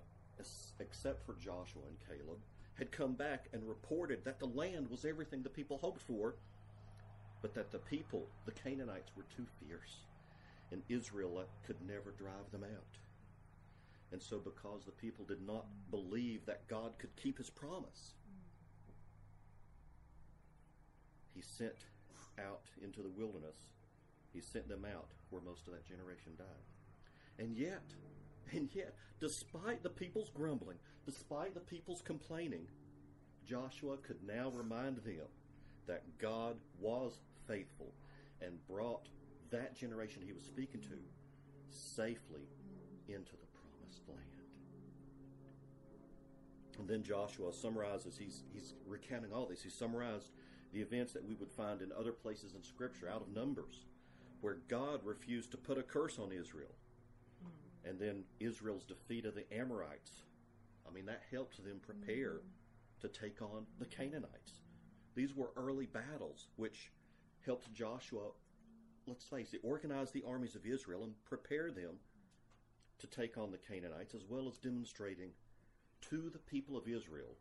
except 0.81 1.25
for 1.25 1.35
Joshua 1.35 1.83
and 1.87 1.97
Caleb, 2.07 2.39
had 2.75 2.93
come 2.93 3.15
back 3.15 3.49
and 3.53 3.69
reported 3.69 4.25
that 4.25 4.39
the 4.39 4.47
land 4.47 4.89
was 4.91 5.05
everything 5.05 5.43
the 5.43 5.49
people 5.49 5.79
hoped 5.79 6.03
for, 6.03 6.37
but 7.43 7.55
that 7.55 7.71
the 7.71 7.79
people, 7.79 8.27
the 8.45 8.53
Canaanites, 8.53 9.13
were 9.17 9.27
too 9.37 9.47
fierce, 9.61 9.97
and 10.71 10.83
Israel 10.89 11.45
could 11.67 11.77
never 11.87 12.13
drive 12.13 12.51
them 12.53 12.65
out. 12.65 12.99
And 14.11 14.23
so, 14.23 14.39
because 14.39 14.85
the 14.85 14.93
people 14.93 15.25
did 15.25 15.47
not 15.47 15.67
believe 15.91 16.47
that 16.47 16.67
God 16.69 16.93
could 16.99 17.15
keep 17.17 17.37
his 17.37 17.51
promise, 17.51 18.15
he 21.35 21.43
sent 21.43 21.85
out 22.47 22.63
into 22.83 23.03
the 23.03 23.09
wilderness. 23.09 23.57
He 24.33 24.41
sent 24.41 24.69
them 24.69 24.85
out 24.85 25.09
where 25.31 25.43
most 25.43 25.67
of 25.67 25.73
that 25.73 25.87
generation 25.87 26.33
died. 26.37 26.47
And 27.39 27.57
yet, 27.57 27.85
and 28.53 28.69
yet, 28.73 28.95
despite 29.21 29.83
the 29.83 29.91
people's 29.91 30.31
grumbling, 30.31 30.79
despite 31.05 31.55
the 31.55 31.61
people's 31.61 32.03
complaining, 32.03 32.67
Joshua 33.47 33.97
could 33.99 34.23
now 34.27 34.51
remind 34.55 34.99
them 34.99 35.27
that 35.87 36.03
God 36.19 36.57
was 36.79 37.21
faithful 37.47 37.93
and 38.43 38.65
brought 38.69 39.09
that 39.51 39.75
generation 39.75 40.23
he 40.25 40.33
was 40.33 40.43
speaking 40.43 40.81
to 40.83 40.99
safely 41.71 42.43
into 43.09 43.33
the 43.33 43.47
promised 43.57 44.07
land. 44.09 44.21
And 46.79 46.87
then 46.89 47.03
Joshua 47.03 47.53
summarizes, 47.53 48.17
he's, 48.19 48.43
he's 48.53 48.75
recounting 48.87 49.33
all 49.33 49.47
this. 49.47 49.63
He 49.63 49.71
summarized 49.71 50.31
the 50.73 50.81
events 50.81 51.13
that 51.13 51.27
we 51.27 51.35
would 51.35 51.51
find 51.51 51.81
in 51.81 51.91
other 51.93 52.13
places 52.13 52.55
in 52.55 52.63
Scripture, 52.63 53.09
out 53.09 53.23
of 53.23 53.35
Numbers, 53.35 53.87
where 54.41 54.59
God 54.69 55.01
refused 55.05 55.51
to 55.53 55.57
put 55.57 55.79
a 55.79 55.83
curse 55.83 56.19
on 56.19 56.33
Israel. 56.33 56.75
And 57.85 57.99
then 57.99 58.25
Israel's 58.39 58.85
defeat 58.85 59.25
of 59.25 59.35
the 59.35 59.51
Amorites. 59.53 60.25
I 60.87 60.93
mean, 60.93 61.07
that 61.07 61.23
helped 61.31 61.65
them 61.65 61.81
prepare 61.81 62.35
mm-hmm. 62.35 63.01
to 63.01 63.09
take 63.09 63.41
on 63.41 63.67
the 63.79 63.87
Canaanites. 63.87 64.61
These 65.15 65.35
were 65.35 65.51
early 65.57 65.87
battles 65.87 66.49
which 66.57 66.93
helped 67.45 67.73
Joshua, 67.73 68.31
let's 69.07 69.25
face 69.25 69.55
it, 69.55 69.61
organize 69.65 70.11
the 70.11 70.25
armies 70.29 70.55
of 70.55 70.67
Israel 70.67 71.05
and 71.05 71.15
prepare 71.25 71.71
them 71.71 71.97
to 72.99 73.07
take 73.07 73.39
on 73.39 73.51
the 73.51 73.59
Canaanites, 73.59 74.15
as 74.15 74.27
well 74.29 74.49
as 74.49 74.59
demonstrating 74.59 75.31
to 76.03 76.31
the 76.31 76.39
people 76.39 76.77
of 76.77 76.89
Israel 76.89 77.37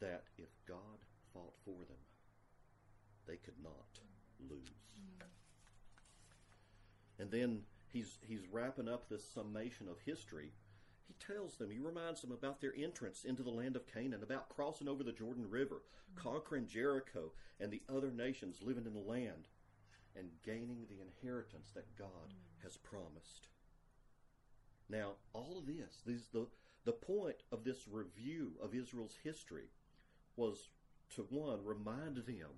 that 0.00 0.24
if 0.38 0.48
God 0.66 1.04
fought 1.32 1.54
for 1.64 1.84
them, 1.86 1.98
they 3.26 3.36
could 3.36 3.62
not 3.62 4.00
lose. 4.50 4.60
And 7.18 7.30
then 7.30 7.60
he's 7.92 8.18
he's 8.26 8.48
wrapping 8.50 8.88
up 8.88 9.08
this 9.08 9.28
summation 9.28 9.88
of 9.88 10.00
history. 10.04 10.52
He 11.06 11.14
tells 11.14 11.56
them, 11.56 11.70
he 11.70 11.78
reminds 11.78 12.22
them 12.22 12.32
about 12.32 12.60
their 12.60 12.74
entrance 12.76 13.24
into 13.24 13.42
the 13.42 13.50
land 13.50 13.76
of 13.76 13.86
Canaan, 13.86 14.22
about 14.22 14.48
crossing 14.48 14.88
over 14.88 15.04
the 15.04 15.12
Jordan 15.12 15.48
River, 15.48 15.82
conquering 16.16 16.66
Jericho 16.66 17.32
and 17.60 17.70
the 17.70 17.82
other 17.94 18.10
nations 18.10 18.62
living 18.62 18.86
in 18.86 18.94
the 18.94 18.98
land, 19.00 19.48
and 20.16 20.28
gaining 20.42 20.86
the 20.88 21.02
inheritance 21.02 21.70
that 21.74 21.96
God 21.96 22.34
has 22.62 22.76
promised. 22.78 23.48
Now, 24.88 25.12
all 25.32 25.58
of 25.58 25.66
this, 25.66 26.02
these 26.06 26.28
the 26.32 26.46
the 26.84 26.92
point 26.92 27.36
of 27.50 27.64
this 27.64 27.88
review 27.90 28.52
of 28.62 28.74
Israel's 28.74 29.16
history 29.22 29.70
was 30.36 30.68
to 31.14 31.22
one 31.30 31.64
remind 31.64 32.16
them 32.16 32.50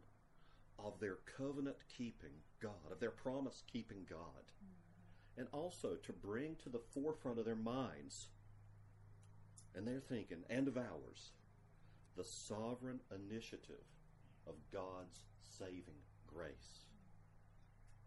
of 0.79 1.01
their 1.01 1.19
covenant 1.37 1.77
keeping 1.97 2.43
God, 2.61 2.93
of 2.93 3.01
their 3.01 3.11
promise 3.11 3.63
keeping 3.71 4.07
God, 4.09 4.19
mm-hmm. 4.19 5.41
and 5.41 5.49
also 5.53 5.97
to 6.03 6.13
bring 6.13 6.57
to 6.63 6.69
the 6.69 6.83
forefront 6.93 7.39
of 7.39 7.45
their 7.45 7.57
minds 7.57 8.29
and 9.75 9.87
their 9.87 10.01
thinking 10.01 10.43
and 10.49 10.69
of 10.69 10.77
ours 10.77 11.33
the 12.17 12.25
sovereign 12.25 13.01
initiative 13.15 13.85
of 14.47 14.55
God's 14.73 15.21
saving 15.59 16.01
grace. 16.27 16.87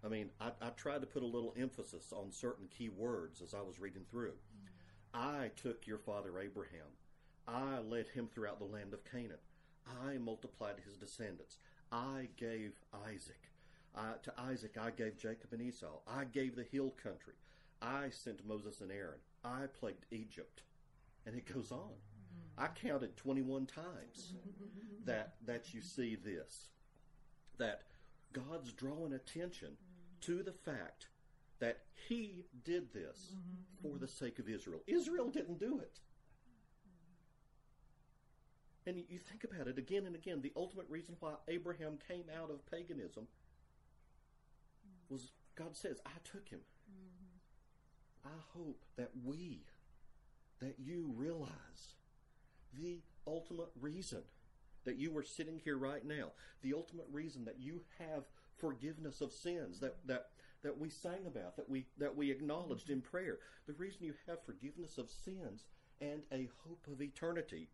I 0.03 0.07
mean, 0.07 0.29
I, 0.39 0.51
I, 0.61 0.69
tried 0.69 1.01
to 1.01 1.07
put 1.07 1.23
a 1.23 1.27
little 1.27 1.53
emphasis 1.57 2.13
on 2.13 2.31
certain 2.31 2.67
key 2.75 2.89
words 2.89 3.41
as 3.41 3.53
I 3.53 3.61
was 3.61 3.79
reading 3.79 4.03
through. 4.09 4.31
Mm-hmm. 4.31 5.43
I 5.43 5.51
took 5.61 5.85
your 5.85 5.97
father 5.97 6.39
Abraham. 6.39 6.87
I 7.47 7.79
led 7.79 8.07
him 8.07 8.27
throughout 8.27 8.59
the 8.59 8.65
land 8.65 8.93
of 8.93 9.03
Canaan. 9.03 9.39
I 10.05 10.17
multiplied 10.17 10.75
his 10.85 10.95
descendants. 10.95 11.57
I 11.91 12.27
gave 12.37 12.73
Isaac. 13.07 13.41
Uh, 13.95 14.13
to 14.23 14.33
Isaac, 14.39 14.77
I 14.79 14.91
gave 14.91 15.17
Jacob 15.17 15.51
and 15.51 15.61
Esau. 15.61 15.99
I 16.07 16.25
gave 16.25 16.55
the 16.55 16.63
hill 16.63 16.93
country. 17.01 17.33
I 17.81 18.09
sent 18.09 18.47
Moses 18.47 18.81
and 18.81 18.91
Aaron. 18.91 19.19
I 19.43 19.65
plagued 19.79 20.05
Egypt. 20.11 20.61
And 21.25 21.35
it 21.35 21.51
goes 21.51 21.71
on. 21.71 21.91
I 22.57 22.67
counted 22.67 23.15
21 23.17 23.65
times 23.65 24.33
that, 25.05 25.35
that 25.45 25.73
you 25.73 25.81
see 25.81 26.15
this. 26.15 26.67
That 27.57 27.83
God's 28.33 28.71
drawing 28.73 29.13
attention 29.13 29.77
to 30.21 30.43
the 30.43 30.51
fact 30.51 31.07
that 31.59 31.79
He 32.07 32.45
did 32.63 32.93
this 32.93 33.33
for 33.81 33.97
the 33.97 34.07
sake 34.07 34.39
of 34.39 34.49
Israel. 34.49 34.81
Israel 34.87 35.29
didn't 35.29 35.59
do 35.59 35.79
it. 35.79 35.99
And 38.85 38.97
you 38.97 39.19
think 39.19 39.43
about 39.43 39.67
it 39.67 39.77
again 39.77 40.05
and 40.05 40.15
again. 40.15 40.41
The 40.41 40.53
ultimate 40.55 40.87
reason 40.89 41.15
why 41.19 41.33
Abraham 41.47 41.97
came 42.07 42.25
out 42.35 42.49
of 42.49 42.65
paganism 42.71 43.27
was 45.09 45.31
God 45.55 45.75
says, 45.75 45.99
I 46.05 46.11
took 46.23 46.47
him. 46.47 46.61
Mm-hmm. 46.89 48.29
I 48.29 48.57
hope 48.57 48.81
that 48.97 49.11
we, 49.25 49.65
that 50.61 50.75
you 50.79 51.11
realize 51.15 51.95
the 52.73 53.01
ultimate 53.27 53.69
reason 53.79 54.21
that 54.85 54.97
you 54.97 55.15
are 55.17 55.23
sitting 55.23 55.59
here 55.61 55.77
right 55.77 56.05
now, 56.05 56.31
the 56.61 56.73
ultimate 56.73 57.07
reason 57.11 57.43
that 57.45 57.59
you 57.59 57.81
have 57.99 58.23
forgiveness 58.57 59.19
of 59.19 59.33
sins 59.33 59.79
that, 59.81 59.97
that, 60.05 60.27
that 60.63 60.77
we 60.79 60.89
sang 60.89 61.25
about, 61.27 61.57
that 61.57 61.69
we, 61.69 61.85
that 61.97 62.15
we 62.15 62.31
acknowledged 62.31 62.85
mm-hmm. 62.85 62.93
in 62.93 63.01
prayer, 63.01 63.39
the 63.67 63.73
reason 63.73 64.05
you 64.05 64.13
have 64.27 64.43
forgiveness 64.45 64.97
of 64.97 65.09
sins 65.09 65.65
and 65.99 66.21
a 66.31 66.47
hope 66.65 66.87
of 66.91 67.01
eternity 67.01 67.67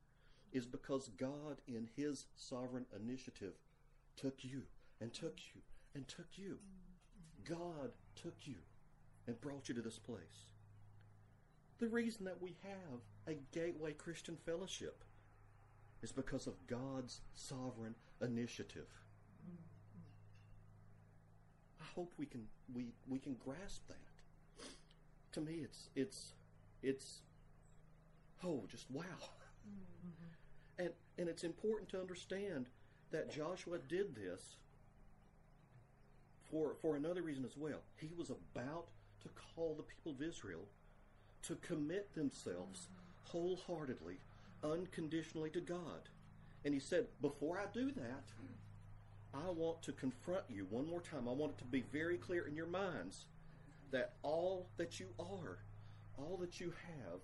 is 0.56 0.66
because 0.66 1.10
God, 1.18 1.58
in 1.68 1.90
His 1.98 2.28
sovereign 2.38 2.86
initiative, 2.96 3.52
took 4.16 4.36
you 4.42 4.62
and 5.02 5.14
took 5.14 5.38
you 5.54 5.62
and 5.94 6.08
took 6.08 6.38
you. 6.38 6.58
God 7.44 7.92
took 8.16 8.36
you 8.46 8.56
and 9.28 9.40
brought 9.42 9.68
you 9.68 9.76
to 9.76 9.82
this 9.82 10.00
place. 10.00 10.48
The 11.80 11.90
reason 11.90 12.24
that 12.24 12.42
we 12.42 12.56
have 12.64 13.02
a 13.28 13.38
Gateway 13.52 13.92
Christian 13.92 14.38
Fellowship 14.46 15.04
is 16.02 16.14
because 16.14 16.48
of 16.48 16.54
God's 16.68 17.20
sovereign 17.34 17.96
initiative. 18.22 18.88
I 21.82 21.86
hope 21.96 22.14
we 22.18 22.26
can 22.26 22.46
we, 22.74 22.94
we 23.10 23.20
can 23.20 23.36
grasp 23.44 23.82
that. 23.90 24.66
To 25.34 25.42
me 25.42 25.56
it's 25.64 25.90
it's 25.96 26.32
it's 26.82 27.20
oh 28.42 28.64
just 28.70 28.90
wow. 28.90 29.04
Mm-hmm. 29.68 30.45
And, 30.78 30.90
and 31.18 31.30
it's 31.30 31.44
important 31.44 31.90
to 31.90 32.00
understand 32.00 32.68
that 33.12 33.32
Joshua 33.32 33.78
did 33.88 34.16
this 34.16 34.58
for, 36.50 36.76
for 36.82 36.96
another 36.96 37.22
reason 37.22 37.46
as 37.46 37.58
well. 37.58 37.80
He 37.96 38.12
was 38.18 38.30
about 38.30 38.88
to 39.24 39.30
call 39.30 39.76
the 39.76 39.84
people 39.84 40.12
of 40.12 40.22
Israel 40.22 40.68
to 41.44 41.56
commit 41.56 42.14
themselves 42.14 42.88
wholeheartedly, 43.26 44.18
unconditionally 44.64 45.50
to 45.52 45.62
God. 45.62 46.10
And 46.64 46.74
he 46.74 46.80
said, 46.80 47.08
Before 47.22 47.58
I 47.58 47.66
do 47.74 47.92
that, 47.92 48.24
I 49.34 49.50
want 49.52 49.82
to 49.84 49.92
confront 49.92 50.44
you 50.50 50.66
one 50.70 50.88
more 50.88 51.02
time. 51.02 51.28
I 51.28 51.34
want 51.34 51.54
it 51.54 51.58
to 51.60 51.66
be 51.66 51.84
very 51.92 52.18
clear 52.18 52.48
in 52.48 52.56
your 52.56 52.68
minds 52.68 53.26
that 53.92 54.14
all 54.24 54.68
that 54.78 55.00
you 55.00 55.08
are, 55.20 55.60
all 56.18 56.38
that 56.42 56.60
you 56.60 56.74
have, 56.88 57.20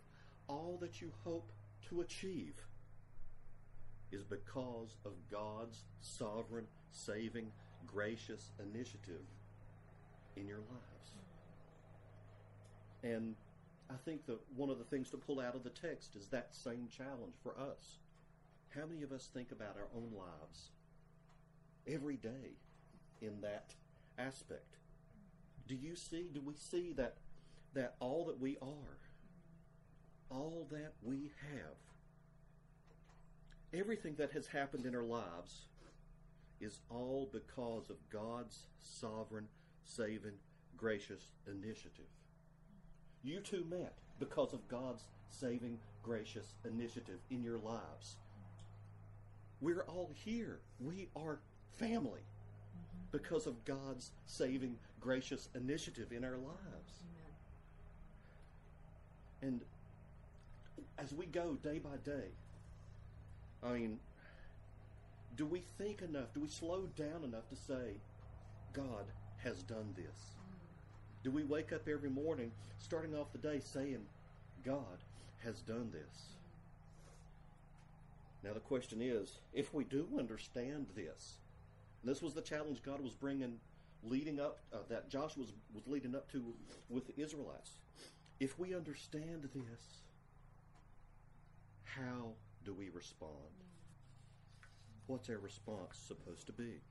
all 0.48 0.78
that 0.82 1.02
you 1.02 1.12
hope 1.24 1.52
to 1.90 2.02
achieve 2.02 2.54
is 4.12 4.24
because 4.24 4.97
of 5.06 5.13
God's 5.30 5.84
sovereign, 6.02 6.67
saving, 6.91 7.52
gracious 7.86 8.52
initiative 8.60 9.26
in 10.36 10.47
your 10.47 10.60
lives. 10.60 11.15
And 13.04 13.36
I 13.89 13.95
think 14.06 14.26
that 14.28 14.39
one 14.56 14.69
of 14.69 14.78
the 14.78 14.86
things 14.86 15.10
to 15.12 15.17
pull 15.17 15.39
out 15.39 15.56
of 15.56 15.63
the 15.63 15.69
text 15.69 16.15
is 16.15 16.28
that 16.28 16.54
same 16.54 16.88
challenge 16.95 17.36
for 17.41 17.52
us. 17.60 18.00
How 18.69 18.86
many 18.86 19.04
of 19.04 19.12
us 19.12 19.30
think 19.34 19.52
about 19.52 19.76
our 19.78 19.88
own 19.95 20.12
lives 20.15 20.69
every 21.88 22.15
day 22.15 22.58
in 23.21 23.41
that 23.41 23.74
aspect? 24.17 24.78
Do 25.67 25.76
you 25.76 25.95
see, 25.95 26.30
do 26.34 26.41
we 26.41 26.54
see 26.54 26.93
that, 26.93 27.17
that 27.74 27.95
all 28.00 28.26
that 28.26 28.39
we 28.39 28.58
are, 28.62 28.97
all 30.30 30.67
that 30.71 30.93
we 31.04 31.32
have, 31.54 31.76
everything 33.73 34.15
that 34.15 34.31
has 34.31 34.47
happened 34.47 34.86
in 34.86 34.95
our 34.95 35.03
lives 35.03 35.67
is 36.60 36.79
all 36.89 37.29
because 37.31 37.89
of 37.89 37.97
God's 38.10 38.63
sovereign, 38.79 39.47
saving, 39.84 40.34
gracious 40.77 41.31
initiative. 41.47 42.05
You 43.23 43.39
two 43.39 43.65
met 43.69 43.93
because 44.19 44.53
of 44.53 44.67
God's 44.67 45.05
saving 45.29 45.79
gracious 46.03 46.53
initiative 46.65 47.19
in 47.29 47.43
your 47.43 47.57
lives. 47.60 48.17
We're 49.60 49.84
all 49.84 50.12
here. 50.13 50.60
We 50.79 51.07
are 51.15 51.39
family 51.73 52.21
because 53.12 53.47
of 53.47 53.63
God's 53.65 54.12
saving 54.25 54.77
gracious 54.99 55.49
initiative 55.55 56.12
in 56.12 56.23
our 56.23 56.38
lives. 56.38 57.03
And 59.41 59.62
as 60.97 61.13
we 61.13 61.25
go 61.25 61.57
day 61.63 61.79
by 61.79 61.97
day, 62.03 62.29
I 63.63 63.74
mean, 63.74 64.00
do 65.36 65.45
we 65.45 65.63
think 65.78 66.02
enough? 66.02 66.34
Do 66.34 66.41
we 66.41 66.47
slow 66.47 66.89
down 66.95 67.24
enough 67.24 67.47
to 67.50 67.56
say, 67.56 67.95
God 68.74 69.06
has 69.43 69.63
done 69.63 69.93
this? 69.95 70.36
Do 71.24 71.32
we 71.32 71.43
wake 71.43 71.71
up 71.71 71.88
every 71.88 72.10
morning, 72.10 72.52
starting 72.80 73.15
off 73.15 73.32
the 73.32 73.38
day, 73.38 73.60
saying, 73.63 74.06
God 74.65 75.04
has 75.43 75.62
done 75.62 75.91
this? 75.91 76.32
Now, 78.43 78.54
the 78.54 78.60
question 78.60 79.02
is 79.02 79.38
if 79.54 79.74
we 79.74 79.84
do 79.84 80.08
understand 80.17 80.88
this, 80.95 81.38
this 82.04 82.21
was 82.21 82.34
the 82.34 82.41
challenge 82.41 82.82
God 82.82 83.02
was 83.02 83.13
bringing, 83.13 83.60
leading 84.04 84.39
up, 84.39 84.60
uh, 84.74 84.78
that 84.89 85.10
Joshua 85.10 85.43
was, 85.43 85.54
was 85.74 85.86
leading 85.86 86.15
up 86.15 86.32
to 86.32 86.43
with 86.89 87.06
the 87.06 87.21
Israelites. 87.21 87.78
If 88.39 88.58
we 88.58 88.74
understand 88.74 89.47
this, 89.54 90.02
how 91.84 92.32
do 92.63 92.74
we 92.74 92.89
respond? 92.89 93.32
What's 95.08 95.30
our 95.30 95.38
response 95.38 95.97
supposed 95.97 96.47
to 96.47 96.54
be? 96.54 96.82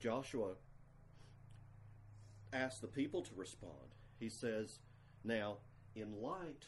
Joshua 0.00 0.52
asked 2.52 2.80
the 2.80 2.86
people 2.86 3.22
to 3.22 3.30
respond. 3.34 3.94
He 4.18 4.28
says, 4.28 4.78
Now, 5.24 5.56
in 5.94 6.22
light 6.22 6.66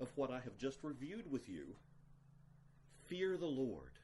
of 0.00 0.08
what 0.16 0.30
I 0.30 0.40
have 0.40 0.56
just 0.56 0.82
reviewed 0.82 1.30
with 1.30 1.48
you, 1.48 1.76
fear 3.06 3.36
the 3.36 3.46
Lord 3.46 3.98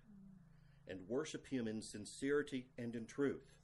and 0.89 1.01
worship 1.09 1.47
him 1.47 1.67
in 1.67 1.81
sincerity 1.81 2.67
and 2.79 2.95
in 2.95 3.07
truth. 3.07 3.55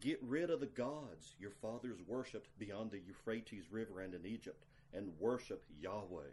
Get 0.00 0.18
rid 0.22 0.50
of 0.50 0.60
the 0.60 0.66
gods 0.66 1.34
your 1.38 1.50
fathers 1.50 1.98
worshipped 2.06 2.56
beyond 2.58 2.90
the 2.90 3.00
Euphrates 3.00 3.70
River 3.70 4.00
and 4.00 4.14
in 4.14 4.24
Egypt, 4.24 4.64
and 4.94 5.12
worship 5.18 5.64
Yahweh. 5.80 6.30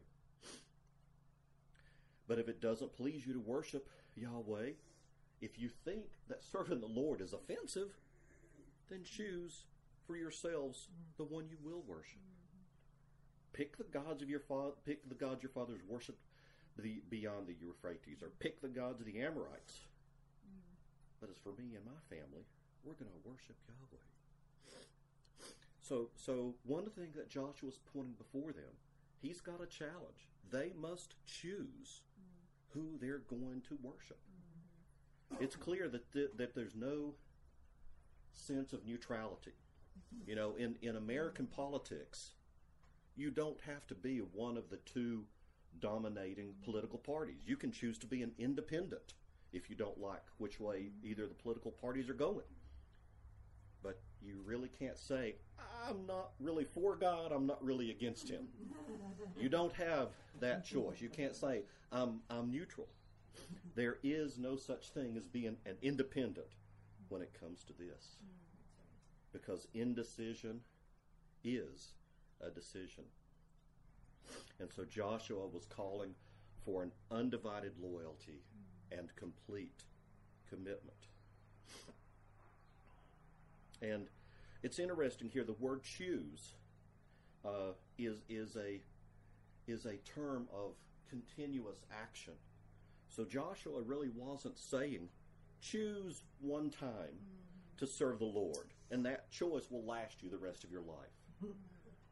But 2.27 2.39
if 2.39 2.47
it 2.47 2.61
doesn't 2.61 2.95
please 2.95 3.25
you 3.25 3.33
to 3.33 3.39
worship 3.39 3.89
Yahweh, 4.15 4.71
if 5.41 5.59
you 5.59 5.69
think 5.69 6.05
that 6.27 6.43
serving 6.43 6.81
the 6.81 6.88
Lord 6.88 7.21
is 7.21 7.33
offensive, 7.33 7.91
then 8.89 9.03
choose 9.03 9.63
for 10.07 10.15
yourselves 10.15 10.88
the 11.17 11.23
one 11.23 11.47
you 11.49 11.57
will 11.63 11.83
worship. 11.88 12.19
Pick 13.53 13.77
the 13.77 13.83
gods 13.83 14.21
of 14.21 14.29
your 14.29 14.39
father. 14.39 14.73
Pick 14.85 15.07
the 15.07 15.15
gods 15.15 15.43
your 15.43 15.51
fathers 15.51 15.79
worshipped 15.88 16.21
the, 16.77 17.01
beyond 17.09 17.47
the 17.47 17.55
Euphrates, 17.59 18.21
or 18.21 18.29
pick 18.39 18.61
the 18.61 18.67
gods 18.67 18.99
of 18.99 19.05
the 19.05 19.21
Amorites. 19.21 19.79
But 21.21 21.29
as 21.29 21.38
for 21.38 21.51
me 21.51 21.75
and 21.75 21.85
my 21.85 21.99
family, 22.09 22.43
we're 22.83 22.93
going 22.93 23.11
to 23.11 23.29
worship 23.29 23.55
Yahweh. 23.67 24.03
So, 25.81 26.09
so 26.15 26.55
one 26.65 26.89
thing 26.89 27.09
that 27.15 27.29
Joshua's 27.29 27.79
pointing 27.93 28.15
before 28.17 28.51
them, 28.51 28.75
he's 29.21 29.39
got 29.39 29.61
a 29.61 29.67
challenge. 29.67 30.27
They 30.51 30.71
must 30.79 31.15
choose 31.25 32.01
who 32.75 32.97
they're 32.99 33.23
going 33.29 33.61
to 33.69 33.77
worship. 33.81 34.19
It's 35.39 35.55
clear 35.55 35.89
that 35.89 36.11
th- 36.13 36.31
that 36.38 36.53
there's 36.53 36.75
no 36.75 37.15
sense 38.31 38.73
of 38.73 38.85
neutrality. 38.85 39.53
You 40.27 40.35
know, 40.35 40.55
in, 40.55 40.75
in 40.81 40.95
American 40.97 41.47
politics, 41.47 42.33
you 43.15 43.31
don't 43.31 43.59
have 43.65 43.88
to 43.88 43.95
be 43.95 44.19
one 44.19 44.57
of 44.57 44.69
the 44.69 44.77
two 44.77 45.23
dominating 45.79 46.53
political 46.63 46.99
parties. 46.99 47.41
You 47.45 47.57
can 47.57 47.71
choose 47.71 47.97
to 47.99 48.07
be 48.07 48.21
an 48.21 48.31
independent 48.38 49.13
if 49.51 49.69
you 49.69 49.75
don't 49.75 49.99
like 49.99 50.23
which 50.38 50.59
way 50.59 50.91
either 51.03 51.27
the 51.27 51.33
political 51.33 51.71
parties 51.71 52.09
are 52.09 52.13
going. 52.13 52.45
You 54.25 54.39
really 54.45 54.69
can't 54.79 54.97
say, 54.97 55.35
I'm 55.88 56.05
not 56.07 56.31
really 56.39 56.63
for 56.63 56.95
God, 56.95 57.31
I'm 57.31 57.45
not 57.45 57.63
really 57.63 57.91
against 57.91 58.29
Him. 58.29 58.47
You 59.39 59.49
don't 59.49 59.73
have 59.73 60.09
that 60.39 60.65
choice. 60.65 60.99
You 60.99 61.09
can't 61.09 61.35
say, 61.35 61.63
I'm, 61.91 62.21
I'm 62.29 62.51
neutral. 62.51 62.88
There 63.75 63.97
is 64.03 64.38
no 64.38 64.55
such 64.55 64.89
thing 64.89 65.15
as 65.17 65.27
being 65.27 65.57
an 65.65 65.75
independent 65.81 66.47
when 67.09 67.21
it 67.21 67.38
comes 67.39 67.63
to 67.65 67.73
this. 67.73 68.17
Because 69.31 69.67
indecision 69.73 70.61
is 71.43 71.89
a 72.41 72.49
decision. 72.49 73.03
And 74.59 74.69
so 74.73 74.85
Joshua 74.85 75.45
was 75.45 75.65
calling 75.65 76.15
for 76.65 76.83
an 76.83 76.91
undivided 77.11 77.73
loyalty 77.79 78.41
and 78.91 79.15
complete 79.15 79.83
commitment. 80.49 80.97
And 83.81 84.07
it's 84.65 84.80
interesting 84.80 85.30
here. 85.30 85.43
The 85.43 85.54
word 85.54 85.84
"choose" 85.84 86.56
uh, 87.45 87.73
is 87.99 88.23
is 88.28 88.58
a 88.58 88.82
is 89.67 89.86
a 89.86 89.97
term 89.97 90.47
of 90.51 90.71
continuous 91.08 91.78
action. 91.91 92.34
So 93.10 93.23
Joshua 93.25 93.84
really 93.84 94.10
wasn't 94.10 94.58
saying, 94.58 95.10
"Choose 95.62 96.23
one 96.41 96.71
time 96.71 97.19
to 97.78 97.86
serve 97.86 98.17
the 98.17 98.25
Lord, 98.25 98.73
and 98.89 99.06
that 99.06 99.30
choice 99.30 99.69
will 99.69 99.84
last 99.84 100.23
you 100.23 100.30
the 100.32 100.38
rest 100.38 100.63
of 100.63 100.71
your 100.71 100.82
life." 100.82 101.43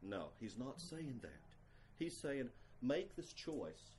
No, 0.05 0.31
he's 0.37 0.57
not 0.57 0.81
saying 0.81 1.19
that. 1.21 1.55
He's 1.97 2.17
saying, 2.17 2.49
make 2.81 3.15
this 3.15 3.31
choice 3.31 3.95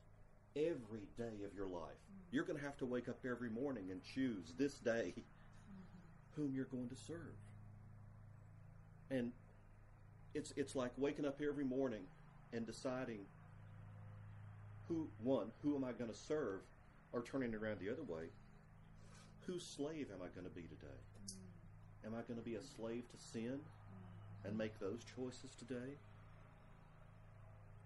every 0.55 1.07
day 1.17 1.43
of 1.43 1.55
your 1.55 1.67
life. 1.67 1.97
You're 2.31 2.43
going 2.45 2.59
to 2.59 2.63
have 2.63 2.77
to 2.77 2.85
wake 2.85 3.09
up 3.09 3.17
every 3.27 3.49
morning 3.49 3.89
and 3.89 4.03
choose 4.03 4.53
this 4.55 4.75
day 4.75 5.15
whom 6.35 6.53
you're 6.53 6.65
going 6.65 6.89
to 6.89 6.95
serve. 6.95 7.33
And 9.09 9.31
it's 10.33 10.53
it's 10.55 10.75
like 10.75 10.91
waking 10.97 11.25
up 11.25 11.41
every 11.41 11.63
morning 11.63 12.03
and 12.53 12.65
deciding 12.65 13.19
who 14.87 15.07
one, 15.23 15.47
who 15.61 15.75
am 15.75 15.83
I 15.83 15.91
going 15.91 16.09
to 16.09 16.17
serve, 16.17 16.61
or 17.11 17.21
turning 17.21 17.55
around 17.55 17.79
the 17.79 17.89
other 17.89 18.03
way, 18.03 18.25
whose 19.45 19.65
slave 19.65 20.07
am 20.13 20.19
I 20.21 20.27
going 20.35 20.47
to 20.47 20.55
be 20.55 20.63
today? 20.63 20.99
Am 22.05 22.13
I 22.13 22.21
going 22.21 22.39
to 22.39 22.45
be 22.45 22.55
a 22.55 22.61
slave 22.61 23.03
to 23.09 23.17
sin 23.17 23.59
and 24.43 24.57
make 24.57 24.79
those 24.79 24.99
choices 25.15 25.55
today? 25.57 25.97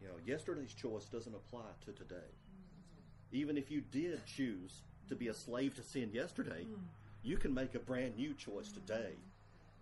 You 0.01 0.07
know, 0.07 0.15
yesterday's 0.25 0.73
choice 0.73 1.05
doesn't 1.05 1.33
apply 1.33 1.67
to 1.85 1.91
today. 1.91 2.29
Even 3.31 3.57
if 3.57 3.69
you 3.69 3.81
did 3.91 4.25
choose 4.25 4.81
to 5.07 5.15
be 5.15 5.27
a 5.27 5.33
slave 5.33 5.75
to 5.75 5.83
sin 5.83 6.09
yesterday, 6.13 6.65
you 7.23 7.37
can 7.37 7.53
make 7.53 7.75
a 7.75 7.79
brand 7.79 8.17
new 8.17 8.33
choice 8.33 8.71
today 8.71 9.13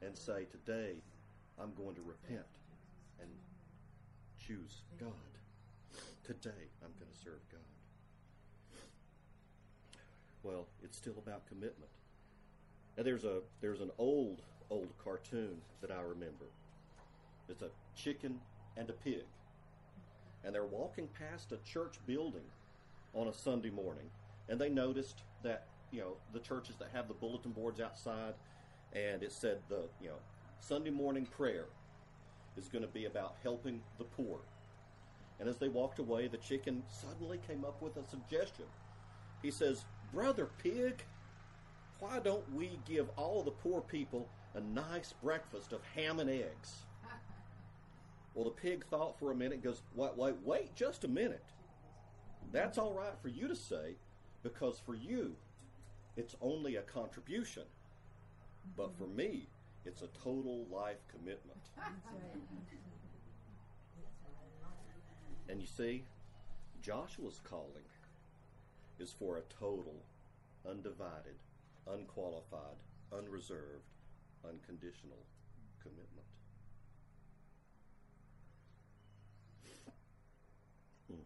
and 0.01 0.17
say, 0.17 0.45
Today 0.51 0.95
I'm 1.59 1.73
going 1.75 1.95
to 1.95 2.01
repent 2.01 2.45
and 3.19 3.29
choose 4.37 4.81
God. 4.99 5.11
Today 6.23 6.69
I'm 6.83 6.91
going 6.99 7.11
to 7.11 7.19
serve 7.23 7.39
God. 7.51 8.79
Well, 10.43 10.67
it's 10.83 10.97
still 10.97 11.15
about 11.17 11.47
commitment. 11.47 11.91
Now 12.97 13.03
there's 13.03 13.23
a 13.23 13.41
there's 13.61 13.81
an 13.81 13.91
old 13.97 14.41
old 14.69 14.93
cartoon 15.03 15.57
that 15.81 15.91
I 15.91 16.01
remember. 16.01 16.45
It's 17.49 17.61
a 17.61 17.69
chicken 17.95 18.39
and 18.75 18.89
a 18.89 18.93
pig 18.93 19.23
and 20.47 20.55
they're 20.55 20.65
walking 20.65 21.07
past 21.07 21.51
a 21.51 21.57
church 21.57 21.95
building 22.05 22.45
on 23.13 23.27
a 23.27 23.33
Sunday 23.33 23.69
morning, 23.69 24.09
and 24.49 24.59
they 24.59 24.69
noticed 24.69 25.23
that 25.43 25.65
you 25.91 25.99
know 25.99 26.13
the 26.33 26.39
churches 26.39 26.75
that 26.79 26.89
have 26.93 27.09
the 27.09 27.13
bulletin 27.13 27.51
boards 27.51 27.81
outside, 27.81 28.33
and 28.93 29.23
it 29.23 29.31
said 29.31 29.59
the 29.69 29.83
you 30.01 30.07
know 30.07 30.15
Sunday 30.59 30.89
morning 30.89 31.25
prayer 31.25 31.65
is 32.57 32.67
going 32.67 32.81
to 32.83 32.89
be 32.89 33.05
about 33.05 33.35
helping 33.43 33.81
the 33.97 34.03
poor. 34.03 34.39
And 35.39 35.47
as 35.47 35.57
they 35.57 35.69
walked 35.69 35.99
away, 35.99 36.27
the 36.27 36.37
chicken 36.37 36.83
suddenly 36.89 37.39
came 37.47 37.63
up 37.63 37.81
with 37.81 37.95
a 37.97 38.07
suggestion. 38.09 38.65
He 39.41 39.51
says, 39.51 39.85
"Brother 40.11 40.49
pig, 40.57 41.03
why 41.99 42.19
don't 42.19 42.51
we 42.53 42.79
give 42.85 43.09
all 43.15 43.43
the 43.43 43.51
poor 43.51 43.81
people 43.81 44.27
a 44.55 44.61
nice 44.61 45.13
breakfast 45.13 45.73
of 45.73 45.83
ham 45.95 46.19
and 46.19 46.29
eggs?" 46.29 46.85
Well, 48.33 48.45
the 48.45 48.51
pig 48.51 48.85
thought 48.85 49.17
for 49.17 49.31
a 49.31 49.35
minute, 49.35 49.63
goes, 49.63 49.81
wait, 49.95 50.15
wait, 50.15 50.35
wait 50.43 50.75
just 50.75 51.03
a 51.03 51.07
minute. 51.07 51.43
That's 52.51 52.77
all 52.77 52.93
right 52.93 53.17
for 53.19 53.29
you 53.29 53.47
to 53.47 53.55
say, 53.55 53.95
because 54.43 54.79
for 54.79 54.93
you, 54.93 55.35
it's 56.15 56.35
only 56.39 56.75
a 56.75 56.83
contribution. 56.83 57.63
But 58.75 58.95
for 58.95 59.07
me, 59.07 59.47
it's 59.87 60.01
a 60.01 60.07
total 60.07 60.65
life 60.69 60.99
commitment. 61.07 61.61
And 65.49 65.61
you 65.61 65.67
see, 65.67 66.03
Joshua's 66.81 67.39
calling 67.41 67.85
is 68.99 69.13
for 69.17 69.37
a 69.37 69.41
total, 69.43 70.03
undivided, 70.69 71.37
unqualified, 71.89 72.75
unreserved, 73.13 73.87
unconditional 74.43 75.25
commitment. 75.81 76.27
Hmm. 81.09 81.23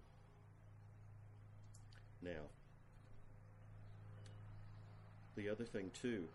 Now, 2.21 2.43
the 5.36 5.50
other 5.50 5.65
thing 5.65 5.89
too 6.00 6.28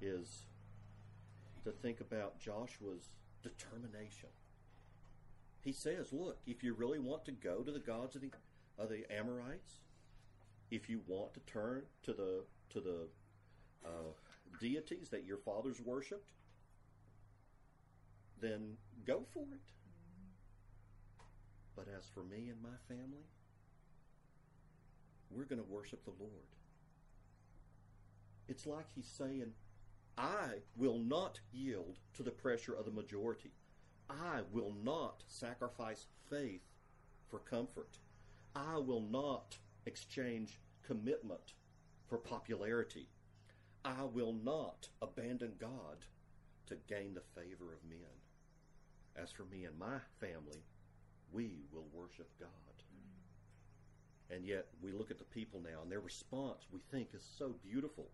is 0.00 0.44
to 1.64 1.70
think 1.70 2.00
about 2.00 2.38
Joshua's 2.38 3.10
determination. 3.42 4.28
He 5.60 5.72
says, 5.72 6.12
"Look, 6.12 6.38
if 6.46 6.62
you 6.62 6.74
really 6.74 6.98
want 6.98 7.24
to 7.26 7.32
go 7.32 7.62
to 7.62 7.70
the 7.70 7.78
gods 7.78 8.16
of 8.16 8.22
the 8.22 8.30
of 8.78 8.88
the 8.88 9.04
Amorites, 9.12 9.80
if 10.70 10.88
you 10.88 11.00
want 11.06 11.34
to 11.34 11.40
turn 11.40 11.82
to 12.02 12.12
the 12.12 12.44
to 12.70 12.80
the 12.80 13.08
uh, 13.84 14.12
deities 14.60 15.10
that 15.10 15.24
your 15.24 15.38
fathers 15.38 15.80
worshipped, 15.80 16.32
then 18.40 18.76
go 19.06 19.24
for 19.32 19.42
it. 19.52 19.72
But 21.76 21.86
as 21.96 22.08
for 22.12 22.22
me 22.22 22.48
and 22.48 22.62
my 22.62 22.76
family, 22.88 23.26
we're 25.30 25.44
going 25.44 25.62
to 25.62 25.68
worship 25.68 26.04
the 26.04 26.12
Lord. 26.18 26.32
It's 28.48 28.66
like 28.66 28.86
he's 28.94 29.06
saying, 29.06 29.52
I 30.22 30.60
will 30.76 31.00
not 31.00 31.40
yield 31.52 31.98
to 32.14 32.22
the 32.22 32.30
pressure 32.30 32.74
of 32.74 32.84
the 32.84 32.92
majority. 32.92 33.50
I 34.08 34.42
will 34.52 34.72
not 34.84 35.24
sacrifice 35.26 36.06
faith 36.30 36.62
for 37.28 37.40
comfort. 37.40 37.98
I 38.54 38.78
will 38.78 39.00
not 39.00 39.58
exchange 39.84 40.60
commitment 40.86 41.54
for 42.06 42.18
popularity. 42.18 43.08
I 43.84 44.04
will 44.04 44.32
not 44.32 44.88
abandon 45.00 45.54
God 45.58 46.04
to 46.66 46.76
gain 46.88 47.14
the 47.14 47.40
favor 47.40 47.72
of 47.72 47.90
men. 47.90 48.14
As 49.16 49.32
for 49.32 49.44
me 49.46 49.64
and 49.64 49.76
my 49.76 49.98
family, 50.20 50.62
we 51.32 51.64
will 51.72 51.88
worship 51.92 52.30
God. 52.38 52.48
And 54.30 54.46
yet, 54.46 54.68
we 54.80 54.92
look 54.92 55.10
at 55.10 55.18
the 55.18 55.24
people 55.24 55.60
now, 55.60 55.82
and 55.82 55.90
their 55.90 55.98
response 55.98 56.62
we 56.72 56.78
think 56.92 57.08
is 57.12 57.28
so 57.36 57.56
beautiful. 57.60 58.06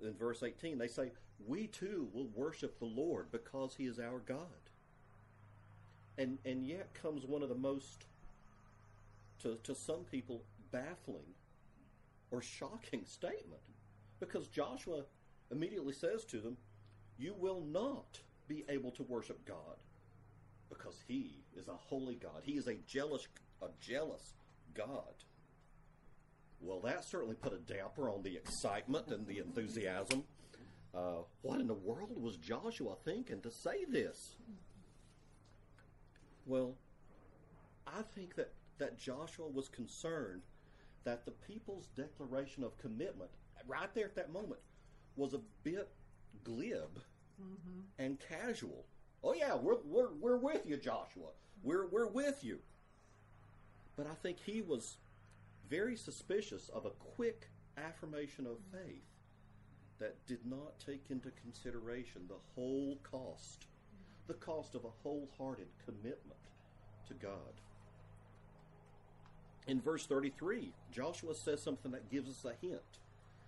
In 0.00 0.14
verse 0.14 0.42
18, 0.42 0.78
they 0.78 0.88
say, 0.88 1.10
We 1.46 1.66
too 1.66 2.08
will 2.12 2.28
worship 2.34 2.78
the 2.78 2.84
Lord 2.86 3.30
because 3.30 3.74
he 3.76 3.86
is 3.86 3.98
our 3.98 4.18
God. 4.20 4.46
And, 6.18 6.38
and 6.44 6.66
yet 6.66 6.92
comes 6.94 7.24
one 7.24 7.42
of 7.42 7.48
the 7.48 7.54
most, 7.54 8.04
to, 9.42 9.56
to 9.62 9.74
some 9.74 10.04
people, 10.10 10.42
baffling 10.70 11.34
or 12.30 12.42
shocking 12.42 13.04
statement. 13.06 13.62
Because 14.20 14.46
Joshua 14.46 15.02
immediately 15.50 15.92
says 15.92 16.24
to 16.26 16.38
them, 16.38 16.56
You 17.18 17.34
will 17.38 17.60
not 17.60 18.20
be 18.48 18.64
able 18.68 18.90
to 18.92 19.02
worship 19.04 19.44
God 19.46 19.76
because 20.68 21.02
he 21.06 21.42
is 21.56 21.68
a 21.68 21.72
holy 21.74 22.14
God. 22.14 22.42
He 22.42 22.52
is 22.52 22.66
a 22.66 22.76
jealous 22.86 23.26
a 23.62 23.68
jealous 23.80 24.34
God. 24.74 25.14
Well, 26.62 26.80
that 26.80 27.04
certainly 27.04 27.34
put 27.34 27.52
a 27.52 27.58
damper 27.58 28.08
on 28.08 28.22
the 28.22 28.36
excitement 28.36 29.08
and 29.08 29.26
the 29.26 29.38
enthusiasm. 29.38 30.24
Uh, 30.94 31.22
what 31.42 31.60
in 31.60 31.66
the 31.66 31.74
world 31.74 32.22
was 32.22 32.36
Joshua 32.36 32.94
thinking 33.04 33.40
to 33.40 33.50
say 33.50 33.84
this? 33.88 34.36
Well, 36.46 36.76
I 37.86 38.02
think 38.14 38.36
that, 38.36 38.52
that 38.78 38.98
Joshua 38.98 39.48
was 39.48 39.68
concerned 39.68 40.42
that 41.04 41.24
the 41.24 41.32
people's 41.32 41.88
declaration 41.96 42.62
of 42.62 42.78
commitment, 42.78 43.30
right 43.66 43.92
there 43.94 44.04
at 44.04 44.14
that 44.14 44.32
moment, 44.32 44.60
was 45.16 45.34
a 45.34 45.40
bit 45.64 45.88
glib 46.44 47.00
mm-hmm. 47.42 47.80
and 47.98 48.18
casual. 48.20 48.84
Oh 49.24 49.34
yeah, 49.34 49.54
we're, 49.56 49.78
we're, 49.84 50.12
we're 50.20 50.36
with 50.36 50.66
you, 50.66 50.76
Joshua. 50.76 51.30
We're, 51.62 51.86
we're 51.86 52.08
with 52.08 52.44
you. 52.44 52.58
But 53.96 54.06
I 54.06 54.14
think 54.22 54.38
he 54.38 54.62
was 54.62 54.96
very 55.72 55.96
suspicious 55.96 56.68
of 56.68 56.84
a 56.84 56.90
quick 57.16 57.48
affirmation 57.78 58.46
of 58.46 58.58
faith 58.70 59.08
that 59.98 60.26
did 60.26 60.44
not 60.44 60.78
take 60.78 61.04
into 61.08 61.30
consideration 61.42 62.20
the 62.28 62.34
whole 62.54 62.98
cost, 63.02 63.64
the 64.26 64.34
cost 64.34 64.74
of 64.74 64.84
a 64.84 64.90
wholehearted 65.02 65.68
commitment 65.86 66.38
to 67.08 67.14
God. 67.14 67.54
In 69.66 69.80
verse 69.80 70.04
33, 70.04 70.74
Joshua 70.90 71.34
says 71.34 71.62
something 71.62 71.92
that 71.92 72.10
gives 72.10 72.28
us 72.28 72.44
a 72.44 72.66
hint. 72.66 72.82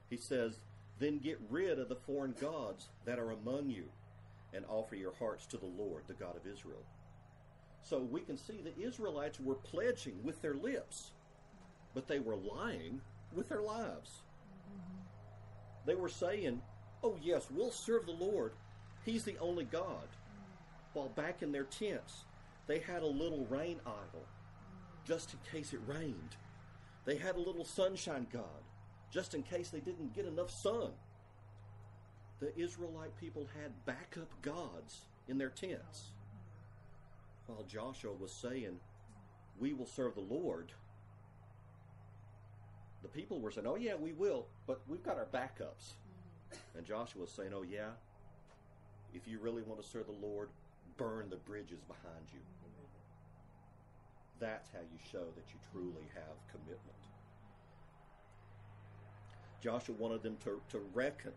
He 0.08 0.16
says, 0.16 0.60
Then 0.98 1.18
get 1.18 1.38
rid 1.50 1.78
of 1.78 1.90
the 1.90 1.96
foreign 2.06 2.34
gods 2.40 2.88
that 3.04 3.18
are 3.18 3.32
among 3.32 3.68
you 3.68 3.84
and 4.54 4.64
offer 4.70 4.96
your 4.96 5.12
hearts 5.18 5.44
to 5.48 5.58
the 5.58 5.66
Lord, 5.66 6.04
the 6.06 6.14
God 6.14 6.36
of 6.36 6.50
Israel. 6.50 6.86
So 7.82 7.98
we 7.98 8.22
can 8.22 8.38
see 8.38 8.62
the 8.62 8.82
Israelites 8.82 9.40
were 9.40 9.56
pledging 9.56 10.22
with 10.22 10.40
their 10.40 10.54
lips, 10.54 11.10
but 11.94 12.08
they 12.08 12.18
were 12.18 12.36
lying 12.36 13.00
with 13.34 13.48
their 13.48 13.62
lives. 13.62 14.22
Mm-hmm. 14.68 15.86
They 15.86 15.94
were 15.94 16.08
saying, 16.08 16.60
Oh, 17.02 17.18
yes, 17.22 17.48
we'll 17.50 17.70
serve 17.70 18.06
the 18.06 18.12
Lord. 18.12 18.52
He's 19.04 19.24
the 19.24 19.38
only 19.38 19.64
God. 19.64 20.08
Mm-hmm. 20.08 20.98
While 20.98 21.08
back 21.10 21.42
in 21.42 21.52
their 21.52 21.64
tents, 21.64 22.24
they 22.66 22.78
had 22.78 23.02
a 23.02 23.06
little 23.06 23.46
rain 23.50 23.80
idol 23.84 24.24
mm-hmm. 24.24 25.06
just 25.06 25.34
in 25.34 25.38
case 25.50 25.72
it 25.72 25.80
rained. 25.86 26.36
They 27.04 27.16
had 27.16 27.36
a 27.36 27.40
little 27.40 27.64
sunshine 27.64 28.26
god 28.32 28.44
just 29.12 29.34
in 29.34 29.42
case 29.42 29.68
they 29.68 29.80
didn't 29.80 30.14
get 30.14 30.24
enough 30.24 30.50
sun 30.50 30.90
the 32.40 32.56
Israelite 32.60 33.16
people 33.18 33.48
had 33.60 33.72
backup 33.86 34.30
gods 34.42 35.06
in 35.28 35.38
their 35.38 35.48
tents. 35.48 36.10
While 37.46 37.62
Joshua 37.62 38.12
was 38.12 38.32
saying, 38.32 38.80
We 39.58 39.72
will 39.72 39.86
serve 39.86 40.14
the 40.14 40.20
Lord, 40.20 40.72
the 43.04 43.08
people 43.08 43.38
were 43.38 43.50
saying, 43.50 43.66
Oh, 43.66 43.76
yeah, 43.76 43.94
we 43.94 44.12
will, 44.12 44.46
but 44.66 44.80
we've 44.88 45.02
got 45.02 45.18
our 45.18 45.26
backups. 45.26 45.92
Mm-hmm. 45.92 46.78
And 46.78 46.86
Joshua 46.86 47.20
was 47.20 47.30
saying, 47.30 47.52
Oh, 47.54 47.62
yeah, 47.62 47.90
if 49.12 49.28
you 49.28 49.38
really 49.38 49.62
want 49.62 49.80
to 49.80 49.86
serve 49.86 50.06
the 50.06 50.26
Lord, 50.26 50.48
burn 50.96 51.28
the 51.28 51.36
bridges 51.36 51.80
behind 51.86 52.24
you. 52.32 52.40
Mm-hmm. 52.40 52.86
That's 54.40 54.70
how 54.72 54.80
you 54.80 54.98
show 55.12 55.26
that 55.36 55.44
you 55.52 55.60
truly 55.70 56.08
have 56.14 56.34
commitment. 56.50 56.80
Joshua 59.62 59.94
wanted 59.98 60.22
them 60.22 60.36
to, 60.44 60.60
to 60.70 60.80
reckon 60.94 61.32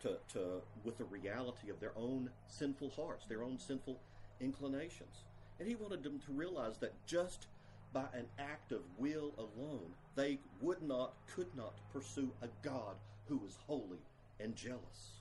to, 0.00 0.16
to 0.32 0.62
with 0.84 0.98
the 0.98 1.04
reality 1.04 1.70
of 1.70 1.80
their 1.80 1.92
own 1.96 2.30
sinful 2.46 2.90
hearts, 2.90 3.26
their 3.26 3.42
own 3.42 3.58
sinful 3.58 3.98
inclinations. 4.40 5.24
And 5.58 5.68
he 5.68 5.74
wanted 5.74 6.02
them 6.02 6.20
to 6.26 6.32
realize 6.32 6.78
that 6.78 6.94
just 7.06 7.46
by 7.92 8.04
an 8.12 8.26
act 8.38 8.72
of 8.72 8.80
will 8.98 9.32
alone, 9.38 9.92
they 10.14 10.38
would 10.60 10.82
not, 10.82 11.14
could 11.34 11.54
not 11.56 11.74
pursue 11.92 12.30
a 12.42 12.48
God 12.62 12.96
who 13.26 13.38
was 13.38 13.56
holy 13.66 14.00
and 14.40 14.54
jealous. 14.54 15.20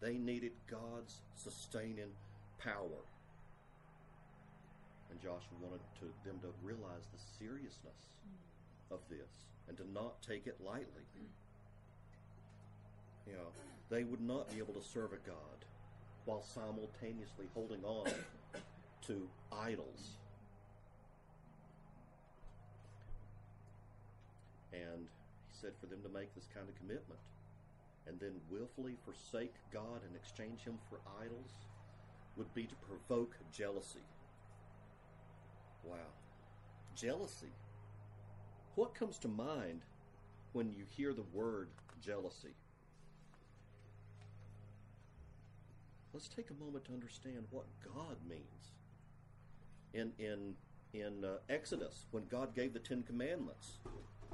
They 0.00 0.18
needed 0.18 0.52
God's 0.70 1.20
sustaining 1.36 2.12
power. 2.58 3.02
And 5.10 5.20
Joshua 5.20 5.56
wanted 5.60 5.80
to, 6.00 6.28
them 6.28 6.38
to 6.42 6.48
realize 6.62 7.08
the 7.12 7.44
seriousness 7.44 8.06
of 8.90 9.00
this 9.10 9.46
and 9.68 9.76
to 9.76 9.90
not 9.92 10.22
take 10.22 10.46
it 10.46 10.58
lightly. 10.64 11.04
You 13.26 13.34
know, 13.34 13.48
they 13.90 14.04
would 14.04 14.20
not 14.20 14.50
be 14.50 14.58
able 14.58 14.74
to 14.74 14.82
serve 14.82 15.12
a 15.12 15.28
God 15.28 15.64
while 16.24 16.42
simultaneously 16.42 17.46
holding 17.54 17.84
on 17.84 18.10
to 19.06 19.28
idols. 19.52 20.16
And 24.78 25.06
he 25.48 25.54
said 25.60 25.72
for 25.80 25.86
them 25.86 26.02
to 26.02 26.08
make 26.08 26.34
this 26.34 26.48
kind 26.54 26.68
of 26.68 26.74
commitment 26.76 27.20
and 28.06 28.18
then 28.20 28.32
willfully 28.50 28.96
forsake 29.04 29.54
God 29.72 30.00
and 30.06 30.16
exchange 30.16 30.60
him 30.60 30.78
for 30.88 31.00
idols 31.20 31.52
would 32.36 32.52
be 32.54 32.64
to 32.64 32.74
provoke 32.76 33.36
jealousy. 33.52 34.06
Wow. 35.84 36.12
Jealousy. 36.94 37.52
What 38.76 38.94
comes 38.94 39.18
to 39.18 39.28
mind 39.28 39.82
when 40.52 40.70
you 40.70 40.84
hear 40.96 41.12
the 41.12 41.24
word 41.34 41.68
jealousy? 42.00 42.54
let's 46.18 46.28
take 46.28 46.50
a 46.50 46.64
moment 46.64 46.84
to 46.84 46.92
understand 46.92 47.44
what 47.50 47.64
God 47.94 48.16
means. 48.28 48.72
In 49.94 50.12
in 50.18 50.54
in 50.92 51.24
uh, 51.24 51.36
Exodus, 51.48 52.06
when 52.10 52.24
God 52.26 52.56
gave 52.56 52.72
the 52.72 52.80
Ten 52.80 53.04
Commandments, 53.04 53.78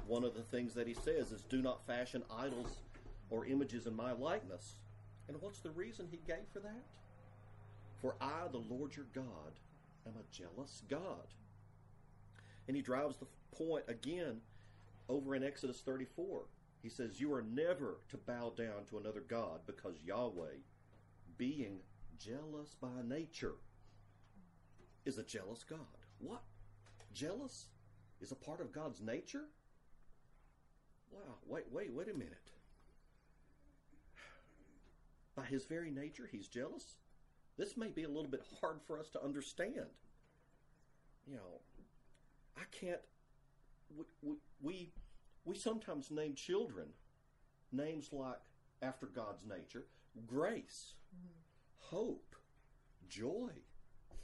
one 0.07 0.23
of 0.23 0.35
the 0.35 0.43
things 0.43 0.73
that 0.73 0.87
He 0.87 0.93
says 0.93 1.31
is, 1.31 1.41
"Do 1.43 1.61
not 1.61 1.85
fashion 1.85 2.23
idols 2.29 2.81
or 3.29 3.45
images 3.45 3.87
in 3.87 3.95
my 3.95 4.11
likeness." 4.11 4.79
And 5.27 5.41
what's 5.41 5.59
the 5.59 5.71
reason 5.71 6.07
He 6.09 6.17
gave 6.27 6.47
for 6.53 6.59
that? 6.59 6.85
For 8.01 8.15
I, 8.21 8.47
the 8.51 8.57
Lord 8.57 8.95
your 8.95 9.07
God, 9.13 9.59
am 10.05 10.13
a 10.17 10.31
jealous 10.31 10.83
God. 10.87 11.33
And 12.67 12.75
He 12.75 12.83
drives 12.83 13.17
the 13.17 13.27
point 13.55 13.85
again 13.87 14.41
over 15.09 15.35
in 15.35 15.43
Exodus 15.43 15.81
34. 15.81 16.43
He 16.81 16.89
says, 16.89 17.19
You 17.19 17.33
are 17.33 17.41
never 17.41 17.97
to 18.09 18.17
bow 18.17 18.53
down 18.55 18.85
to 18.89 18.97
another 18.97 19.23
God 19.27 19.61
because 19.65 19.95
Yahweh 20.05 20.57
being 21.37 21.79
jealous 22.19 22.75
by 22.79 23.01
nature 23.03 23.55
is 25.05 25.17
a 25.17 25.23
jealous 25.23 25.63
God. 25.63 25.79
What? 26.19 26.43
Jealous 27.13 27.69
is 28.21 28.31
a 28.31 28.35
part 28.35 28.61
of 28.61 28.71
God's 28.71 29.01
nature? 29.01 29.45
Wow, 31.11 31.35
wait, 31.47 31.65
wait, 31.71 31.93
wait 31.93 32.09
a 32.09 32.13
minute. 32.13 32.51
By 35.35 35.45
his 35.45 35.65
very 35.65 35.91
nature, 35.91 36.27
he's 36.31 36.47
jealous? 36.47 36.95
This 37.57 37.77
may 37.77 37.89
be 37.89 38.03
a 38.03 38.09
little 38.09 38.29
bit 38.29 38.43
hard 38.61 38.79
for 38.85 38.99
us 38.99 39.09
to 39.11 39.23
understand. 39.23 39.89
You 41.27 41.35
know, 41.35 41.61
I 42.57 42.63
can't. 42.71 42.99
We, 44.21 44.35
we, 44.61 44.91
we 45.45 45.55
sometimes 45.55 46.11
name 46.11 46.35
children 46.35 46.87
names 47.71 48.09
like 48.11 48.39
after 48.81 49.05
God's 49.05 49.45
nature 49.45 49.85
grace, 50.25 50.93
mm-hmm. 51.15 51.95
hope, 51.95 52.35
joy, 53.09 53.49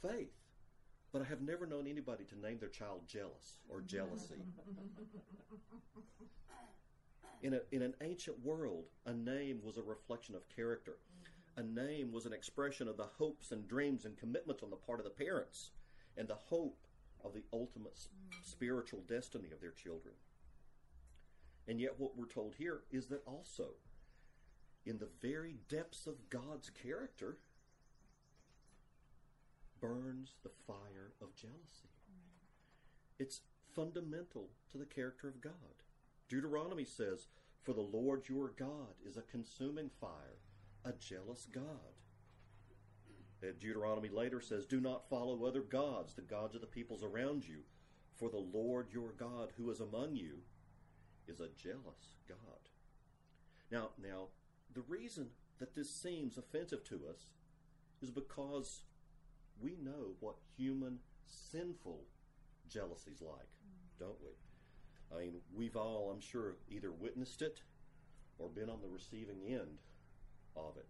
faith. 0.00 0.32
But 1.12 1.22
I 1.22 1.24
have 1.26 1.42
never 1.42 1.66
known 1.66 1.86
anybody 1.86 2.24
to 2.24 2.40
name 2.40 2.58
their 2.58 2.70
child 2.70 3.02
jealous 3.06 3.58
or 3.68 3.82
jealousy. 3.82 4.36
in, 7.42 7.54
a, 7.54 7.60
in 7.70 7.82
an 7.82 7.94
ancient 8.00 8.44
world, 8.44 8.84
a 9.06 9.12
name 9.12 9.60
was 9.62 9.76
a 9.76 9.82
reflection 9.82 10.34
of 10.34 10.48
character. 10.48 10.98
Mm-hmm. 11.56 11.60
A 11.60 11.84
name 11.84 12.12
was 12.12 12.24
an 12.24 12.32
expression 12.32 12.88
of 12.88 12.96
the 12.96 13.08
hopes 13.18 13.52
and 13.52 13.68
dreams 13.68 14.04
and 14.04 14.16
commitments 14.16 14.62
on 14.62 14.70
the 14.70 14.76
part 14.76 15.00
of 15.00 15.04
the 15.04 15.10
parents 15.10 15.70
and 16.16 16.28
the 16.28 16.34
hope 16.34 16.86
of 17.24 17.34
the 17.34 17.42
ultimate 17.52 17.96
mm-hmm. 17.96 18.38
spiritual 18.42 19.00
destiny 19.08 19.50
of 19.52 19.60
their 19.60 19.72
children. 19.72 20.14
And 21.68 21.80
yet, 21.80 21.94
what 21.98 22.16
we're 22.16 22.26
told 22.26 22.54
here 22.56 22.82
is 22.90 23.06
that 23.06 23.22
also, 23.26 23.74
in 24.84 24.98
the 24.98 25.08
very 25.20 25.56
depths 25.68 26.06
of 26.06 26.28
God's 26.28 26.70
character, 26.70 27.38
burns 29.80 30.34
the 30.42 30.50
fire 30.66 31.12
of 31.20 31.34
jealousy. 31.34 31.90
Mm-hmm. 32.10 33.22
It's 33.22 33.40
fundamental 33.74 34.50
to 34.72 34.78
the 34.78 34.86
character 34.86 35.28
of 35.28 35.40
God. 35.40 35.52
Deuteronomy 36.32 36.86
says, 36.86 37.26
For 37.62 37.74
the 37.74 37.82
Lord 37.82 38.26
your 38.26 38.54
God 38.58 38.94
is 39.06 39.18
a 39.18 39.30
consuming 39.30 39.90
fire, 40.00 40.38
a 40.82 40.92
jealous 40.92 41.46
God. 41.52 41.92
And 43.42 43.58
Deuteronomy 43.58 44.08
later 44.08 44.40
says, 44.40 44.64
Do 44.64 44.80
not 44.80 45.10
follow 45.10 45.44
other 45.44 45.60
gods, 45.60 46.14
the 46.14 46.22
gods 46.22 46.54
of 46.54 46.62
the 46.62 46.66
peoples 46.66 47.04
around 47.04 47.46
you, 47.46 47.58
for 48.16 48.30
the 48.30 48.38
Lord 48.38 48.86
your 48.94 49.12
God 49.12 49.50
who 49.58 49.70
is 49.70 49.80
among 49.80 50.16
you 50.16 50.38
is 51.28 51.40
a 51.40 51.50
jealous 51.54 52.16
God. 52.26 52.38
Now, 53.70 53.90
now, 54.02 54.28
the 54.72 54.84
reason 54.88 55.26
that 55.58 55.74
this 55.74 55.94
seems 55.94 56.38
offensive 56.38 56.82
to 56.84 57.08
us 57.10 57.26
is 58.00 58.10
because 58.10 58.84
we 59.60 59.76
know 59.82 60.14
what 60.20 60.36
human 60.56 61.00
sinful 61.26 62.04
jealousy's 62.70 63.20
like, 63.20 63.50
don't 63.98 64.20
we? 64.22 64.30
I 65.14 65.20
mean, 65.20 65.34
we've 65.54 65.76
all, 65.76 66.10
I'm 66.12 66.20
sure, 66.20 66.56
either 66.70 66.90
witnessed 66.90 67.42
it 67.42 67.60
or 68.38 68.48
been 68.48 68.70
on 68.70 68.80
the 68.80 68.88
receiving 68.88 69.40
end 69.46 69.78
of 70.56 70.76
it. 70.76 70.86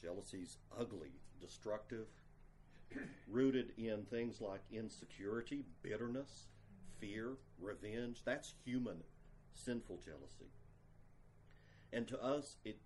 Jealousy's 0.00 0.58
ugly, 0.78 1.12
destructive, 1.40 2.06
rooted 3.28 3.72
in 3.76 4.04
things 4.04 4.40
like 4.40 4.60
insecurity, 4.72 5.64
bitterness, 5.82 6.48
fear, 6.98 7.32
revenge. 7.60 8.22
That's 8.24 8.54
human 8.64 9.02
sinful 9.54 10.00
jealousy. 10.04 10.50
And 11.92 12.06
to 12.08 12.22
us, 12.22 12.56
it 12.64 12.78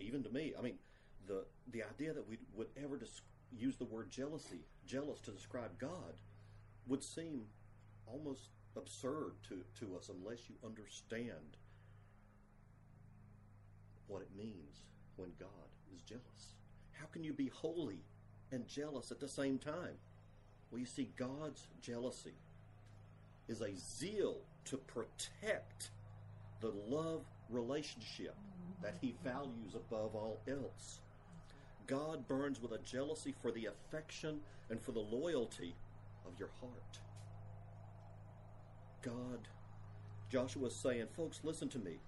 even 0.00 0.22
to 0.24 0.30
me, 0.30 0.54
I 0.58 0.62
mean, 0.62 0.78
the 1.26 1.44
the 1.70 1.82
idea 1.82 2.12
that 2.12 2.28
we 2.28 2.38
would 2.54 2.68
ever 2.82 2.98
use 3.52 3.76
the 3.76 3.84
word 3.84 4.10
jealousy, 4.10 4.60
jealous 4.86 5.20
to 5.20 5.30
describe 5.30 5.78
God, 5.78 6.14
would 6.86 7.04
seem 7.04 7.42
almost 8.06 8.50
absurd 8.78 9.32
to, 9.48 9.58
to 9.80 9.96
us 9.96 10.08
unless 10.08 10.48
you 10.48 10.54
understand 10.64 11.56
what 14.06 14.22
it 14.22 14.28
means 14.36 14.84
when 15.16 15.30
God 15.38 15.48
is 15.94 16.02
jealous. 16.02 16.54
How 16.92 17.06
can 17.06 17.22
you 17.22 17.32
be 17.32 17.48
holy 17.48 18.00
and 18.50 18.66
jealous 18.66 19.10
at 19.10 19.20
the 19.20 19.28
same 19.28 19.58
time? 19.58 19.96
Well, 20.70 20.80
you 20.80 20.86
see, 20.86 21.10
God's 21.16 21.66
jealousy 21.80 22.34
is 23.48 23.60
a 23.60 23.74
zeal 23.76 24.38
to 24.66 24.76
protect 24.76 25.90
the 26.60 26.72
love 26.88 27.24
relationship 27.50 28.34
that 28.82 28.96
he 29.00 29.14
values 29.24 29.74
above 29.74 30.14
all 30.14 30.40
else. 30.48 31.00
God 31.86 32.28
burns 32.28 32.60
with 32.60 32.72
a 32.72 32.78
jealousy 32.78 33.34
for 33.40 33.50
the 33.50 33.66
affection 33.66 34.40
and 34.68 34.80
for 34.80 34.92
the 34.92 34.98
loyalty 34.98 35.74
of 36.26 36.38
your 36.38 36.50
heart. 36.60 36.98
God, 39.02 39.48
Joshua 40.30 40.66
is 40.66 40.74
saying, 40.74 41.06
folks, 41.16 41.40
listen 41.44 41.68
to 41.70 41.78
me. 41.78 41.98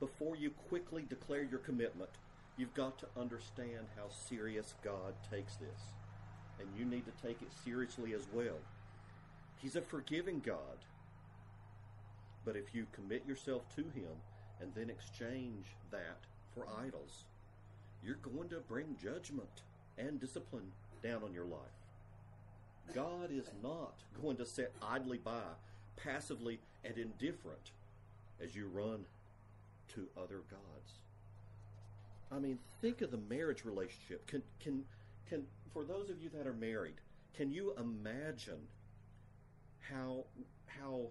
Before 0.00 0.36
you 0.36 0.50
quickly 0.50 1.04
declare 1.08 1.42
your 1.42 1.58
commitment, 1.58 2.10
you've 2.56 2.74
got 2.74 2.98
to 2.98 3.06
understand 3.16 3.86
how 3.96 4.08
serious 4.08 4.74
God 4.82 5.14
takes 5.30 5.56
this. 5.56 5.92
And 6.60 6.68
you 6.76 6.84
need 6.84 7.04
to 7.06 7.26
take 7.26 7.42
it 7.42 7.52
seriously 7.64 8.14
as 8.14 8.26
well. 8.32 8.58
He's 9.60 9.76
a 9.76 9.80
forgiving 9.80 10.40
God. 10.44 10.84
But 12.44 12.56
if 12.56 12.74
you 12.74 12.86
commit 12.92 13.26
yourself 13.26 13.62
to 13.76 13.82
Him 13.82 14.16
and 14.60 14.72
then 14.74 14.90
exchange 14.90 15.66
that 15.90 16.20
for 16.54 16.66
idols, 16.84 17.24
you're 18.02 18.16
going 18.16 18.48
to 18.48 18.60
bring 18.60 18.96
judgment 19.02 19.62
and 19.98 20.20
discipline 20.20 20.72
down 21.02 21.22
on 21.24 21.32
your 21.32 21.44
life. 21.44 21.60
God 22.94 23.30
is 23.30 23.50
not 23.62 23.94
going 24.22 24.36
to 24.36 24.46
sit 24.46 24.72
idly 24.80 25.18
by, 25.18 25.42
passively 26.02 26.60
and 26.84 26.96
indifferent 26.96 27.72
as 28.42 28.54
you 28.54 28.68
run 28.68 29.04
to 29.94 30.06
other 30.16 30.42
gods. 30.50 30.92
I 32.30 32.38
mean, 32.38 32.58
think 32.80 33.00
of 33.00 33.10
the 33.10 33.18
marriage 33.18 33.64
relationship. 33.64 34.26
Can 34.26 34.42
can 34.60 34.84
can 35.28 35.44
for 35.72 35.84
those 35.84 36.10
of 36.10 36.22
you 36.22 36.30
that 36.30 36.46
are 36.46 36.54
married, 36.54 36.96
can 37.34 37.50
you 37.50 37.74
imagine 37.78 38.60
how 39.80 40.24
how 40.66 41.08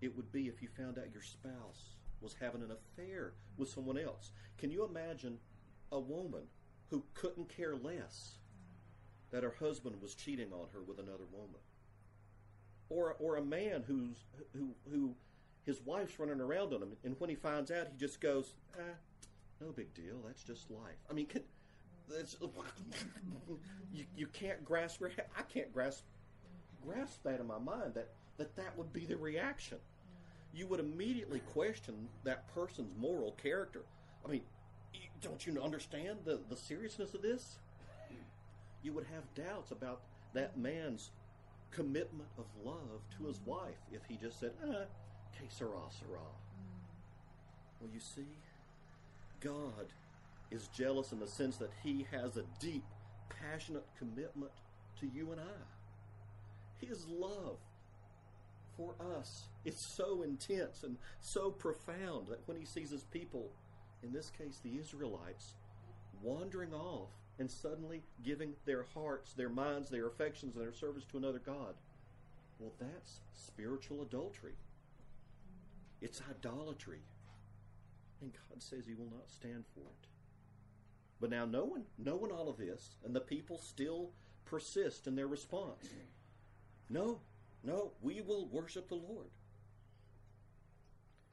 it 0.00 0.14
would 0.16 0.30
be 0.32 0.48
if 0.48 0.62
you 0.62 0.68
found 0.76 0.98
out 0.98 1.12
your 1.12 1.22
spouse 1.22 1.96
was 2.20 2.34
having 2.40 2.62
an 2.62 2.70
affair 2.70 3.32
with 3.56 3.68
someone 3.68 3.98
else. 3.98 4.32
Can 4.58 4.70
you 4.70 4.84
imagine 4.84 5.38
a 5.92 6.00
woman 6.00 6.42
who 6.90 7.02
couldn't 7.14 7.48
care 7.48 7.76
less 7.76 8.38
that 9.30 9.42
her 9.42 9.54
husband 9.58 10.00
was 10.00 10.14
cheating 10.14 10.52
on 10.52 10.68
her 10.72 10.82
with 10.82 10.98
another 10.98 11.26
woman? 11.32 11.60
Or, 12.88 13.16
or 13.18 13.36
a 13.36 13.42
man 13.42 13.82
who's, 13.86 14.16
who, 14.52 14.68
who 14.90 15.14
his 15.64 15.80
wife's 15.84 16.18
running 16.18 16.40
around 16.40 16.72
on 16.72 16.82
him, 16.82 16.96
and 17.04 17.16
when 17.18 17.28
he 17.28 17.36
finds 17.36 17.70
out, 17.70 17.88
he 17.90 17.98
just 17.98 18.20
goes, 18.20 18.54
ah, 18.78 18.94
no 19.60 19.72
big 19.72 19.92
deal, 19.94 20.16
that's 20.24 20.44
just 20.44 20.70
life. 20.70 20.94
I 21.10 21.14
mean, 21.14 21.26
can, 21.26 21.42
you, 23.92 24.04
you 24.16 24.26
can't 24.28 24.64
grasp, 24.64 25.02
I 25.36 25.42
can't 25.42 25.72
grasp, 25.72 26.04
grasp 26.86 27.22
that 27.24 27.40
in 27.40 27.46
my 27.46 27.58
mind 27.58 27.94
that 27.94 28.10
that 28.36 28.54
that 28.56 28.76
would 28.76 28.92
be 28.92 29.06
the 29.06 29.16
reaction. 29.16 29.78
You 30.54 30.66
would 30.68 30.80
immediately 30.80 31.40
question 31.52 32.08
that 32.24 32.52
person's 32.54 32.92
moral 32.98 33.32
character. 33.32 33.82
I 34.24 34.28
mean, 34.30 34.42
don't 35.20 35.46
you 35.46 35.60
understand 35.60 36.18
the, 36.24 36.40
the 36.48 36.56
seriousness 36.56 37.14
of 37.14 37.22
this? 37.22 37.58
You 38.82 38.92
would 38.92 39.06
have 39.12 39.24
doubts 39.34 39.70
about 39.70 40.02
that 40.34 40.56
man's 40.56 41.10
commitment 41.70 42.28
of 42.38 42.44
love 42.64 43.02
to 43.18 43.26
his 43.26 43.40
wife 43.44 43.80
if 43.92 44.02
he 44.08 44.16
just 44.16 44.40
said, 44.40 44.52
ah, 44.64 44.84
que 45.36 45.46
sera, 45.48 45.70
sera. 45.90 46.20
Well, 47.80 47.90
you 47.92 48.00
see, 48.00 48.28
God 49.40 49.92
is 50.50 50.68
jealous 50.68 51.12
in 51.12 51.20
the 51.20 51.26
sense 51.26 51.56
that 51.56 51.70
he 51.82 52.06
has 52.10 52.36
a 52.36 52.44
deep, 52.60 52.84
passionate 53.28 53.86
commitment 53.98 54.52
to 55.00 55.06
you 55.06 55.32
and 55.32 55.40
I. 55.40 56.84
His 56.86 57.06
love 57.08 57.58
for 58.76 58.94
us. 59.18 59.44
It's 59.64 59.84
so 59.84 60.22
intense 60.22 60.82
and 60.82 60.96
so 61.20 61.50
profound 61.50 62.28
that 62.28 62.46
when 62.46 62.58
he 62.58 62.64
sees 62.64 62.90
his 62.90 63.04
people, 63.04 63.50
in 64.02 64.12
this 64.12 64.30
case 64.36 64.60
the 64.62 64.78
Israelites, 64.78 65.54
wandering 66.22 66.72
off 66.72 67.10
and 67.38 67.50
suddenly 67.50 68.02
giving 68.22 68.54
their 68.64 68.84
hearts, 68.94 69.32
their 69.32 69.48
minds, 69.48 69.90
their 69.90 70.06
affections, 70.06 70.56
and 70.56 70.64
their 70.64 70.72
service 70.72 71.04
to 71.04 71.18
another 71.18 71.38
God, 71.38 71.74
well, 72.58 72.72
that's 72.78 73.20
spiritual 73.34 74.02
adultery. 74.02 74.54
It's 76.00 76.22
idolatry. 76.28 77.00
And 78.22 78.32
God 78.32 78.62
says 78.62 78.86
he 78.86 78.94
will 78.94 79.10
not 79.10 79.28
stand 79.28 79.64
for 79.74 79.80
it. 79.80 80.08
But 81.20 81.30
now, 81.30 81.44
knowing, 81.44 81.84
knowing 81.98 82.30
all 82.30 82.48
of 82.48 82.56
this, 82.56 82.96
and 83.04 83.14
the 83.14 83.20
people 83.20 83.58
still 83.58 84.10
persist 84.44 85.06
in 85.06 85.16
their 85.16 85.26
response. 85.26 85.88
No, 86.88 87.20
no, 87.62 87.92
we 88.00 88.20
will 88.20 88.46
worship 88.46 88.88
the 88.88 88.94
Lord. 88.94 89.30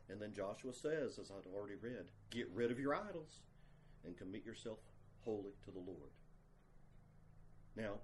And 0.09 0.21
then 0.21 0.33
Joshua 0.33 0.73
says, 0.73 1.17
as 1.19 1.31
I'd 1.31 1.49
already 1.55 1.75
read, 1.81 2.05
get 2.29 2.49
rid 2.53 2.71
of 2.71 2.79
your 2.79 2.95
idols 2.95 3.39
and 4.05 4.17
commit 4.17 4.45
yourself 4.45 4.79
wholly 5.23 5.53
to 5.65 5.71
the 5.71 5.79
Lord. 5.79 6.11
Now, 7.75 7.99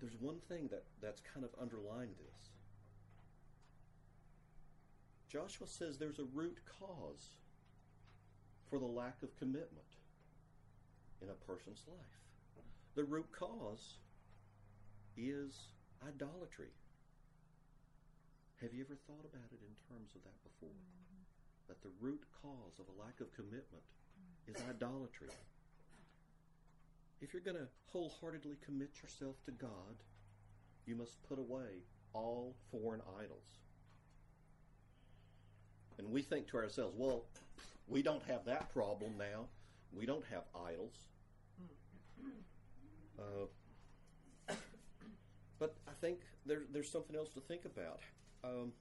there's 0.00 0.16
one 0.20 0.38
thing 0.48 0.68
that, 0.70 0.84
that's 1.02 1.20
kind 1.20 1.44
of 1.44 1.50
underlying 1.60 2.10
this. 2.18 2.50
Joshua 5.28 5.66
says 5.66 5.98
there's 5.98 6.18
a 6.18 6.24
root 6.34 6.58
cause 6.66 7.36
for 8.68 8.78
the 8.78 8.86
lack 8.86 9.22
of 9.22 9.36
commitment 9.36 9.98
in 11.22 11.28
a 11.28 11.46
person's 11.46 11.84
life. 11.86 12.20
The 12.96 13.04
root 13.04 13.30
cause 13.30 13.98
is 15.16 15.68
idolatry. 16.06 16.74
Have 18.60 18.74
you 18.74 18.84
ever 18.84 18.98
thought 19.06 19.24
about 19.24 19.48
it 19.52 19.62
in 19.62 19.74
terms 19.88 20.12
of 20.14 20.22
that 20.24 20.36
before? 20.42 20.74
Mm-hmm. 20.74 21.24
That 21.68 21.82
the 21.82 21.94
root 22.00 22.24
cause 22.42 22.80
of 22.80 22.86
a 22.90 23.00
lack 23.00 23.20
of 23.20 23.32
commitment 23.32 23.84
is 24.48 24.56
idolatry. 24.68 25.30
If 27.20 27.32
you're 27.32 27.42
going 27.42 27.56
to 27.56 27.68
wholeheartedly 27.92 28.56
commit 28.64 28.90
yourself 29.02 29.36
to 29.44 29.50
God, 29.50 29.68
you 30.86 30.94
must 30.94 31.22
put 31.28 31.38
away 31.38 31.84
all 32.14 32.54
foreign 32.70 33.02
idols. 33.18 33.58
And 35.98 36.10
we 36.10 36.22
think 36.22 36.48
to 36.48 36.56
ourselves, 36.56 36.94
well, 36.96 37.24
we 37.86 38.02
don't 38.02 38.22
have 38.24 38.44
that 38.46 38.72
problem 38.72 39.12
now. 39.18 39.46
We 39.92 40.06
don't 40.06 40.24
have 40.30 40.44
idols. 40.54 40.94
Uh, 43.18 44.54
but 45.58 45.74
I 45.86 45.92
think 46.00 46.20
there, 46.46 46.62
there's 46.72 46.90
something 46.90 47.14
else 47.14 47.28
to 47.34 47.40
think 47.40 47.66
about. 47.66 48.00
Um, 48.42 48.72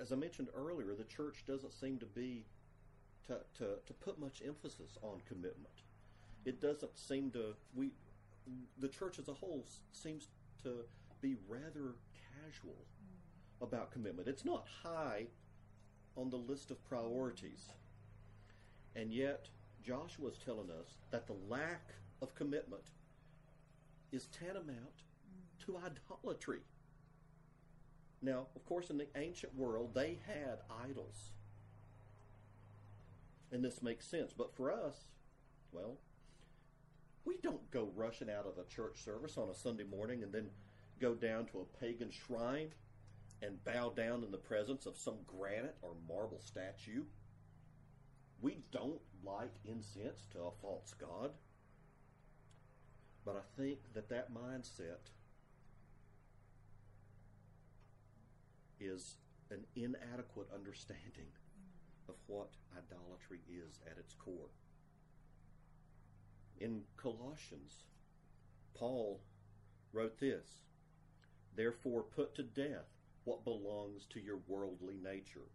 as 0.00 0.10
I 0.10 0.16
mentioned 0.16 0.48
earlier, 0.56 0.94
the 0.98 1.04
church 1.04 1.44
doesn't 1.46 1.72
seem 1.72 1.98
to 1.98 2.06
be 2.06 2.44
to, 3.28 3.38
to, 3.58 3.76
to 3.86 3.92
put 4.00 4.18
much 4.18 4.42
emphasis 4.44 4.98
on 5.02 5.20
commitment. 5.28 5.85
It 6.46 6.60
doesn't 6.60 6.96
seem 6.96 7.30
to 7.32 7.54
we 7.74 7.90
the 8.78 8.88
church 8.88 9.18
as 9.18 9.28
a 9.28 9.34
whole 9.34 9.66
seems 9.92 10.28
to 10.62 10.84
be 11.20 11.36
rather 11.48 11.96
casual 12.44 12.86
about 13.60 13.90
commitment. 13.90 14.28
It's 14.28 14.44
not 14.44 14.64
high 14.82 15.26
on 16.16 16.30
the 16.30 16.36
list 16.36 16.70
of 16.70 16.82
priorities. 16.88 17.72
And 18.94 19.12
yet 19.12 19.48
Joshua 19.84 20.28
is 20.28 20.38
telling 20.38 20.70
us 20.70 20.96
that 21.10 21.26
the 21.26 21.36
lack 21.48 21.94
of 22.22 22.34
commitment 22.34 22.90
is 24.12 24.26
tantamount 24.26 25.02
to 25.66 25.78
idolatry. 25.78 26.60
Now, 28.22 28.46
of 28.54 28.64
course, 28.64 28.88
in 28.88 28.98
the 28.98 29.08
ancient 29.16 29.54
world, 29.54 29.94
they 29.94 30.18
had 30.26 30.60
idols. 30.88 31.32
And 33.52 33.64
this 33.64 33.82
makes 33.82 34.06
sense. 34.06 34.32
But 34.32 34.54
for 34.54 34.72
us, 34.72 35.04
well, 35.72 35.98
we 37.26 37.36
don't 37.42 37.70
go 37.72 37.90
rushing 37.94 38.30
out 38.30 38.46
of 38.46 38.56
a 38.58 38.68
church 38.68 39.04
service 39.04 39.36
on 39.36 39.48
a 39.50 39.54
Sunday 39.54 39.84
morning 39.84 40.22
and 40.22 40.32
then 40.32 40.48
go 41.00 41.14
down 41.14 41.44
to 41.46 41.58
a 41.60 41.78
pagan 41.78 42.10
shrine 42.10 42.68
and 43.42 43.62
bow 43.64 43.90
down 43.90 44.22
in 44.22 44.30
the 44.30 44.38
presence 44.38 44.86
of 44.86 44.96
some 44.96 45.16
granite 45.26 45.76
or 45.82 45.90
marble 46.08 46.40
statue. 46.40 47.02
We 48.40 48.60
don't 48.70 49.00
light 49.24 49.56
incense 49.64 50.26
to 50.32 50.38
a 50.38 50.50
false 50.62 50.94
god. 50.98 51.32
But 53.24 53.36
I 53.36 53.60
think 53.60 53.80
that 53.92 54.08
that 54.08 54.32
mindset 54.32 55.10
is 58.78 59.16
an 59.50 59.64
inadequate 59.74 60.48
understanding 60.54 61.32
of 62.08 62.14
what 62.28 62.50
idolatry 62.72 63.40
is 63.50 63.80
at 63.90 63.98
its 63.98 64.14
core. 64.14 64.50
In 66.58 66.82
Colossians, 66.96 67.84
Paul 68.74 69.20
wrote 69.92 70.18
this 70.18 70.62
Therefore, 71.54 72.02
put 72.02 72.34
to 72.34 72.42
death 72.42 72.88
what 73.24 73.44
belongs 73.44 74.06
to 74.06 74.20
your 74.20 74.38
worldly 74.46 74.96
nature 75.02 75.48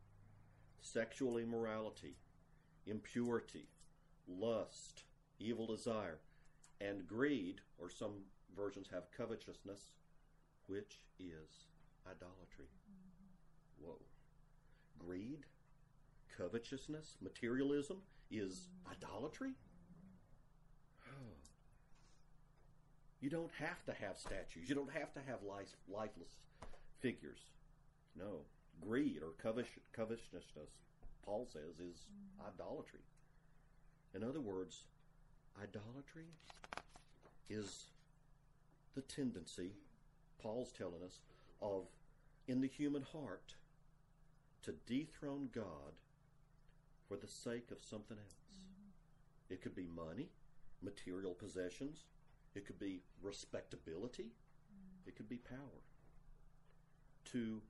sexual 0.81 1.37
immorality, 1.37 2.15
impurity, 2.85 3.67
lust, 4.27 5.03
evil 5.39 5.67
desire, 5.67 6.19
and 6.79 7.07
greed, 7.07 7.61
or 7.77 7.89
some 7.89 8.23
versions 8.55 8.87
have 8.91 9.11
covetousness, 9.15 9.91
which 10.65 11.01
is 11.19 11.67
idolatry. 12.07 12.65
Whoa. 13.79 13.99
Greed, 14.97 15.45
covetousness, 16.35 17.17
materialism 17.21 18.01
is 18.31 18.69
idolatry? 18.89 19.53
You 23.21 23.29
don't 23.29 23.51
have 23.59 23.85
to 23.85 23.93
have 23.93 24.17
statues. 24.17 24.67
You 24.67 24.75
don't 24.75 24.91
have 24.91 25.13
to 25.13 25.19
have 25.27 25.43
life, 25.47 25.69
lifeless 25.87 26.31
figures. 26.99 27.39
No. 28.17 28.41
Greed 28.81 29.21
or 29.21 29.33
covet- 29.41 29.67
covetousness, 29.93 30.45
Paul 31.23 31.47
says, 31.51 31.79
is 31.79 32.05
mm-hmm. 32.07 32.47
idolatry. 32.47 33.01
In 34.15 34.23
other 34.23 34.41
words, 34.41 34.85
idolatry 35.61 36.25
is 37.49 37.85
the 38.95 39.01
tendency, 39.01 39.71
Paul's 40.41 40.71
telling 40.71 41.03
us, 41.05 41.19
of 41.61 41.85
in 42.47 42.59
the 42.61 42.67
human 42.67 43.03
heart 43.03 43.53
to 44.63 44.73
dethrone 44.87 45.49
God 45.53 45.93
for 47.07 47.17
the 47.17 47.27
sake 47.27 47.69
of 47.71 47.77
something 47.87 48.17
else. 48.17 48.35
Mm-hmm. 48.51 49.53
It 49.53 49.61
could 49.61 49.75
be 49.75 49.87
money, 49.95 50.29
material 50.81 51.33
possessions, 51.33 52.05
it 52.55 52.65
could 52.65 52.79
be 52.79 53.01
respectability, 53.21 54.31
it 55.05 55.15
could 55.15 55.29
be 55.29 55.37
power. 55.37 55.83
To 57.31 57.61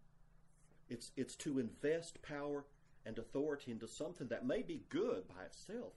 it's 0.90 1.12
it's 1.16 1.36
to 1.38 1.60
invest 1.60 2.22
power 2.22 2.66
and 3.06 3.18
authority 3.18 3.72
into 3.72 3.88
something 3.88 4.28
that 4.28 4.46
may 4.46 4.62
be 4.62 4.84
good 4.90 5.28
by 5.28 5.44
itself, 5.46 5.94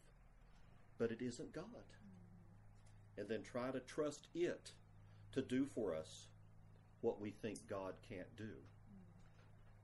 but 0.98 1.10
it 1.10 1.20
isn't 1.20 1.52
God. 1.52 1.64
And 3.16 3.28
then 3.28 3.42
try 3.42 3.70
to 3.70 3.80
trust 3.80 4.28
it 4.34 4.72
to 5.32 5.42
do 5.42 5.66
for 5.66 5.94
us 5.94 6.26
what 7.00 7.20
we 7.20 7.30
think 7.30 7.58
God 7.68 7.94
can't 8.08 8.34
do. 8.36 8.50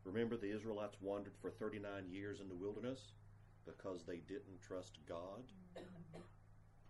Remember, 0.05 0.37
the 0.37 0.55
Israelites 0.55 0.97
wandered 1.01 1.37
for 1.41 1.51
39 1.51 2.09
years 2.09 2.41
in 2.41 2.49
the 2.49 2.55
wilderness 2.55 3.13
because 3.67 4.05
they 4.05 4.17
didn't 4.17 4.63
trust 4.67 4.99
God 5.07 5.53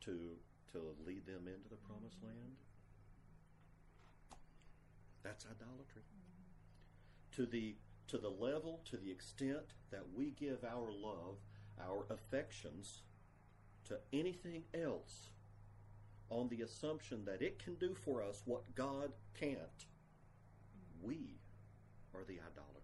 to, 0.03 0.37
to 0.73 0.79
lead 1.07 1.27
them 1.27 1.47
into 1.47 1.69
the 1.69 1.77
promised 1.77 2.23
land? 2.23 2.57
That's 5.23 5.45
idolatry. 5.45 6.03
To 7.37 7.47
the, 7.47 7.77
to 8.09 8.19
the 8.19 8.31
level, 8.31 8.81
to 8.91 8.97
the 8.97 9.11
extent 9.11 9.75
that 9.91 10.05
we 10.15 10.31
give 10.31 10.65
our 10.65 10.91
love, 10.91 11.37
our 11.81 12.05
affections 12.11 13.03
to 13.87 13.99
anything 14.13 14.63
else 14.75 15.31
on 16.31 16.49
the 16.49 16.63
assumption 16.63 17.25
that 17.25 17.43
it 17.43 17.59
can 17.59 17.75
do 17.75 17.95
for 17.95 18.23
us 18.23 18.43
what 18.45 18.75
God 18.75 19.11
can't, 19.39 19.59
we 21.03 21.39
are 22.15 22.23
the 22.27 22.39
idolaters. 22.39 22.81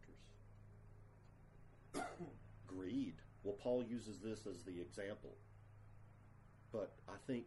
Greed. 2.66 3.14
Well, 3.45 3.57
Paul 3.61 3.84
uses 3.89 4.18
this 4.18 4.47
as 4.47 4.62
the 4.64 4.80
example. 4.80 5.37
But 6.72 6.93
I 7.09 7.14
think 7.26 7.47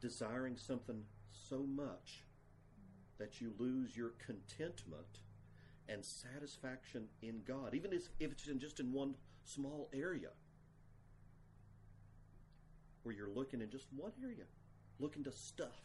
desiring 0.00 0.56
something 0.56 1.02
so 1.32 1.58
much 1.58 2.24
that 3.18 3.40
you 3.40 3.52
lose 3.58 3.96
your 3.96 4.12
contentment 4.24 5.20
and 5.88 6.04
satisfaction 6.04 7.04
in 7.22 7.42
God, 7.46 7.74
even 7.74 7.92
if 7.92 8.08
it's 8.20 8.46
in 8.46 8.58
just 8.58 8.80
in 8.80 8.92
one 8.92 9.14
small 9.44 9.90
area, 9.92 10.30
where 13.02 13.14
you're 13.14 13.30
looking 13.30 13.60
in 13.60 13.70
just 13.70 13.86
one 13.96 14.12
area, 14.22 14.44
looking 14.98 15.24
to 15.24 15.32
stuff 15.32 15.82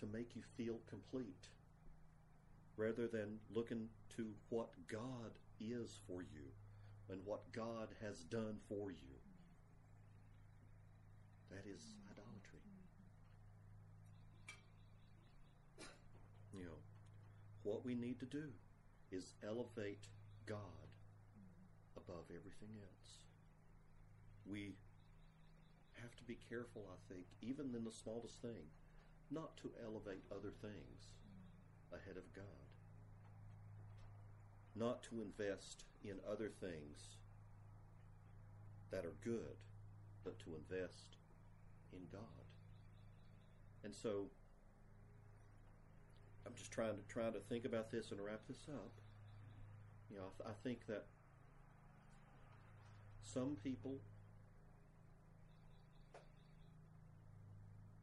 to 0.00 0.06
make 0.06 0.34
you 0.34 0.42
feel 0.56 0.78
complete, 0.88 1.48
rather 2.76 3.08
than 3.08 3.38
looking 3.54 3.88
to 4.16 4.26
what 4.48 4.70
God 4.90 5.32
is 5.60 5.98
for 6.06 6.22
you 6.22 6.46
and 7.10 7.20
what 7.24 7.52
God 7.52 7.88
has 8.00 8.20
done 8.24 8.56
for 8.68 8.90
you. 8.90 9.18
That 11.50 11.64
is 11.66 11.82
idolatry. 12.10 12.60
You 16.54 16.64
know, 16.64 16.78
what 17.68 17.84
we 17.84 17.94
need 17.94 18.18
to 18.18 18.24
do 18.24 18.48
is 19.12 19.34
elevate 19.46 20.08
God 20.46 20.88
above 21.98 22.24
everything 22.30 22.72
else. 22.80 23.28
We 24.46 24.72
have 26.00 26.16
to 26.16 26.24
be 26.24 26.38
careful, 26.48 26.88
I 26.88 27.12
think, 27.12 27.26
even 27.42 27.74
in 27.76 27.84
the 27.84 27.92
smallest 27.92 28.40
thing, 28.40 28.72
not 29.30 29.58
to 29.58 29.70
elevate 29.84 30.24
other 30.32 30.52
things 30.62 31.12
ahead 31.92 32.16
of 32.16 32.32
God. 32.34 32.44
Not 34.74 35.02
to 35.04 35.20
invest 35.20 35.84
in 36.02 36.16
other 36.30 36.50
things 36.60 37.16
that 38.90 39.04
are 39.04 39.16
good, 39.22 39.60
but 40.24 40.38
to 40.40 40.56
invest 40.56 41.16
in 41.92 42.00
God. 42.10 42.46
And 43.84 43.94
so 43.94 44.30
I'm 46.48 46.54
just 46.56 46.72
trying 46.72 46.96
to 46.96 47.02
trying 47.12 47.34
to 47.34 47.40
think 47.40 47.66
about 47.66 47.90
this 47.90 48.10
and 48.10 48.24
wrap 48.24 48.40
this 48.48 48.64
up. 48.68 48.92
You 50.10 50.16
know, 50.16 50.22
I, 50.24 50.42
th- 50.42 50.56
I 50.56 50.62
think 50.64 50.86
that 50.86 51.04
some 53.22 53.58
people 53.62 53.98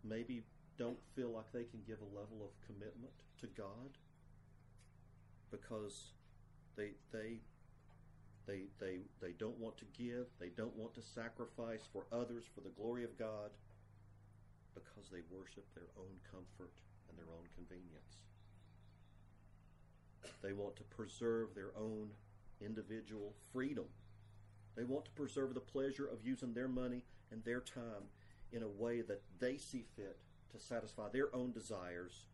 maybe 0.03 0.43
don't 0.77 0.99
feel 1.15 1.31
like 1.31 1.51
they 1.51 1.63
can 1.63 1.81
give 1.87 1.97
a 2.01 2.15
level 2.15 2.45
of 2.45 2.51
commitment 2.67 3.13
to 3.41 3.47
God 3.47 3.97
because 5.49 6.11
they 6.77 6.91
they 7.11 7.39
they 8.45 8.65
they 8.79 8.99
they 9.21 9.31
don't 9.39 9.57
want 9.57 9.75
to 9.77 9.85
give, 9.97 10.27
they 10.39 10.49
don't 10.49 10.75
want 10.75 10.93
to 10.93 11.01
sacrifice 11.01 11.89
for 11.91 12.05
others 12.11 12.43
for 12.53 12.61
the 12.61 12.73
glory 12.77 13.03
of 13.03 13.17
God 13.17 13.49
because 14.75 15.09
they 15.09 15.25
worship 15.31 15.65
their 15.73 15.89
own 15.97 16.13
comfort 16.29 16.77
and 17.09 17.17
their 17.17 17.33
own 17.33 17.47
convenience. 17.55 18.19
They 20.41 20.53
want 20.53 20.75
to 20.77 20.83
preserve 20.83 21.55
their 21.55 21.71
own 21.77 22.09
individual 22.61 23.33
freedom. 23.51 23.85
They 24.75 24.83
want 24.83 25.05
to 25.05 25.11
preserve 25.11 25.53
the 25.53 25.59
pleasure 25.59 26.05
of 26.05 26.25
using 26.25 26.53
their 26.53 26.67
money 26.67 27.03
and 27.31 27.43
their 27.43 27.61
time 27.61 28.09
in 28.51 28.63
a 28.63 28.67
way 28.67 29.01
that 29.01 29.21
they 29.39 29.57
see 29.57 29.85
fit 29.95 30.17
to 30.51 30.59
satisfy 30.59 31.09
their 31.09 31.33
own 31.35 31.51
desires, 31.51 32.25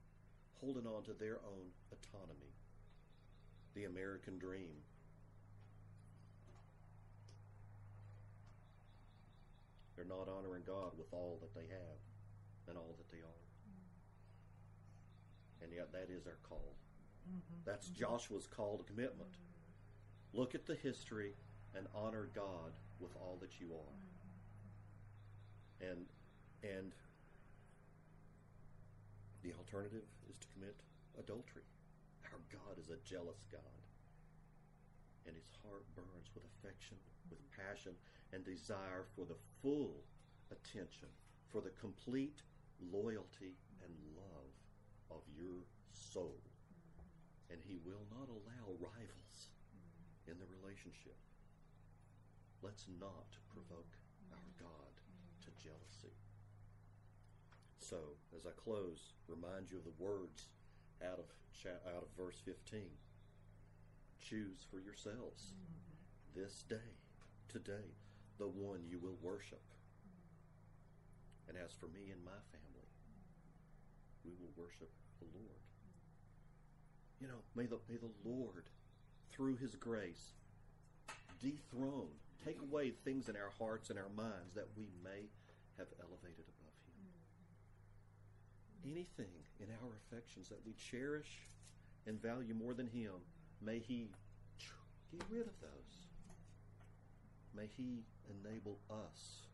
holding 0.60 0.86
on 0.86 1.04
to 1.04 1.14
their 1.14 1.40
own 1.46 1.72
autonomy. 1.92 2.54
The 3.74 3.86
American 3.86 4.38
dream. 4.38 4.84
They're 9.96 10.06
not 10.06 10.28
honoring 10.28 10.64
God 10.66 10.92
with 10.98 11.08
all 11.12 11.38
that 11.42 11.54
they 11.54 11.68
have 11.70 12.00
and 12.68 12.78
all 12.78 12.96
that 12.98 13.12
they 13.12 13.22
are. 13.22 13.42
And 15.64 15.72
yet, 15.72 15.92
that 15.94 16.10
is 16.10 16.26
our 16.26 16.38
call. 16.48 16.74
Mm-hmm. 17.30 17.62
That's 17.66 17.88
mm-hmm. 17.88 18.04
Joshua's 18.04 18.48
call 18.48 18.78
to 18.78 18.84
commitment. 18.84 19.38
Look 20.34 20.56
at 20.56 20.66
the 20.66 20.76
history 20.76 21.34
and 21.76 21.88
honor 21.96 22.30
God 22.34 22.74
with 23.00 23.16
all 23.16 23.38
that 23.42 23.60
you 23.60 23.68
are. 23.74 23.96
Mm-hmm. 25.84 25.92
And 25.92 26.06
and 26.64 26.94
the 29.44 29.54
alternative 29.58 30.06
is 30.30 30.38
to 30.38 30.48
commit 30.54 30.76
adultery. 31.18 31.66
Our 32.32 32.40
God 32.52 32.78
is 32.78 32.90
a 32.90 33.02
jealous 33.04 33.44
God. 33.52 33.62
And 35.26 35.36
his 35.36 35.50
heart 35.66 35.86
burns 35.96 36.30
with 36.34 36.44
affection, 36.46 36.98
with 37.30 37.40
passion, 37.50 37.94
and 38.34 38.46
desire 38.46 39.06
for 39.16 39.26
the 39.26 39.38
full 39.62 40.04
attention, 40.52 41.10
for 41.50 41.62
the 41.62 41.74
complete 41.80 42.42
loyalty 42.92 43.58
and 43.84 43.94
love 44.16 44.54
of 45.10 45.22
your 45.36 45.66
soul. 45.92 46.38
And 47.52 47.60
he 47.60 47.76
will 47.84 48.08
not 48.08 48.32
allow 48.32 48.80
rivals 48.80 49.52
in 50.24 50.40
the 50.40 50.48
relationship. 50.48 51.20
Let's 52.64 52.88
not 52.88 53.36
provoke 53.52 54.00
our 54.32 54.40
mm-hmm. 54.40 54.64
God 54.64 54.94
mm-hmm. 54.96 55.44
to 55.44 55.50
jealousy. 55.60 56.16
So, 57.78 58.16
as 58.32 58.46
I 58.46 58.56
close, 58.56 59.20
remind 59.28 59.68
you 59.68 59.78
of 59.78 59.84
the 59.84 60.00
words 60.00 60.48
out 61.04 61.20
of 61.20 61.28
cha- 61.52 61.84
out 61.90 62.08
of 62.08 62.16
verse 62.16 62.40
15. 62.46 62.88
Choose 64.22 64.64
for 64.70 64.80
yourselves 64.80 65.52
mm-hmm. 65.52 66.40
this 66.40 66.64
day, 66.70 66.96
today, 67.50 67.98
the 68.38 68.48
one 68.48 68.86
you 68.88 69.00
will 69.00 69.18
worship. 69.22 69.62
And 71.50 71.58
as 71.58 71.74
for 71.74 71.88
me 71.88 72.12
and 72.14 72.24
my 72.24 72.40
family, 72.54 72.88
we 74.24 74.32
will 74.40 74.54
worship 74.56 74.92
the 75.20 75.28
Lord. 75.34 75.71
You 77.22 77.28
know, 77.28 77.44
may 77.56 77.68
the, 77.68 77.78
may 77.88 77.98
the 77.98 78.10
Lord, 78.28 78.66
through 79.32 79.58
His 79.58 79.76
grace, 79.76 80.34
dethrone, 81.40 82.10
take 82.44 82.60
away 82.62 82.92
things 83.06 83.30
in 83.30 83.36
our 83.36 83.52
hearts 83.60 83.92
and 83.92 84.00
our 84.00 84.10
minds 84.16 84.56
that 84.56 84.68
we 84.76 84.88
may 85.04 85.30
have 85.78 85.88
elevated 86.00 86.46
above 86.50 86.74
Him. 86.88 87.06
Mm-hmm. 88.84 88.92
Anything 88.92 89.34
in 89.60 89.68
our 89.84 89.92
affections 90.02 90.50
that 90.50 90.66
we 90.66 90.74
cherish 90.74 91.38
and 92.08 92.20
value 92.20 92.56
more 92.56 92.74
than 92.74 92.88
Him, 92.88 93.14
may 93.62 93.78
He 93.78 94.10
get 95.12 95.22
rid 95.30 95.42
of 95.42 95.60
those. 95.62 96.08
May 97.56 97.68
He 97.78 98.04
enable 98.30 98.80
us 98.90 99.46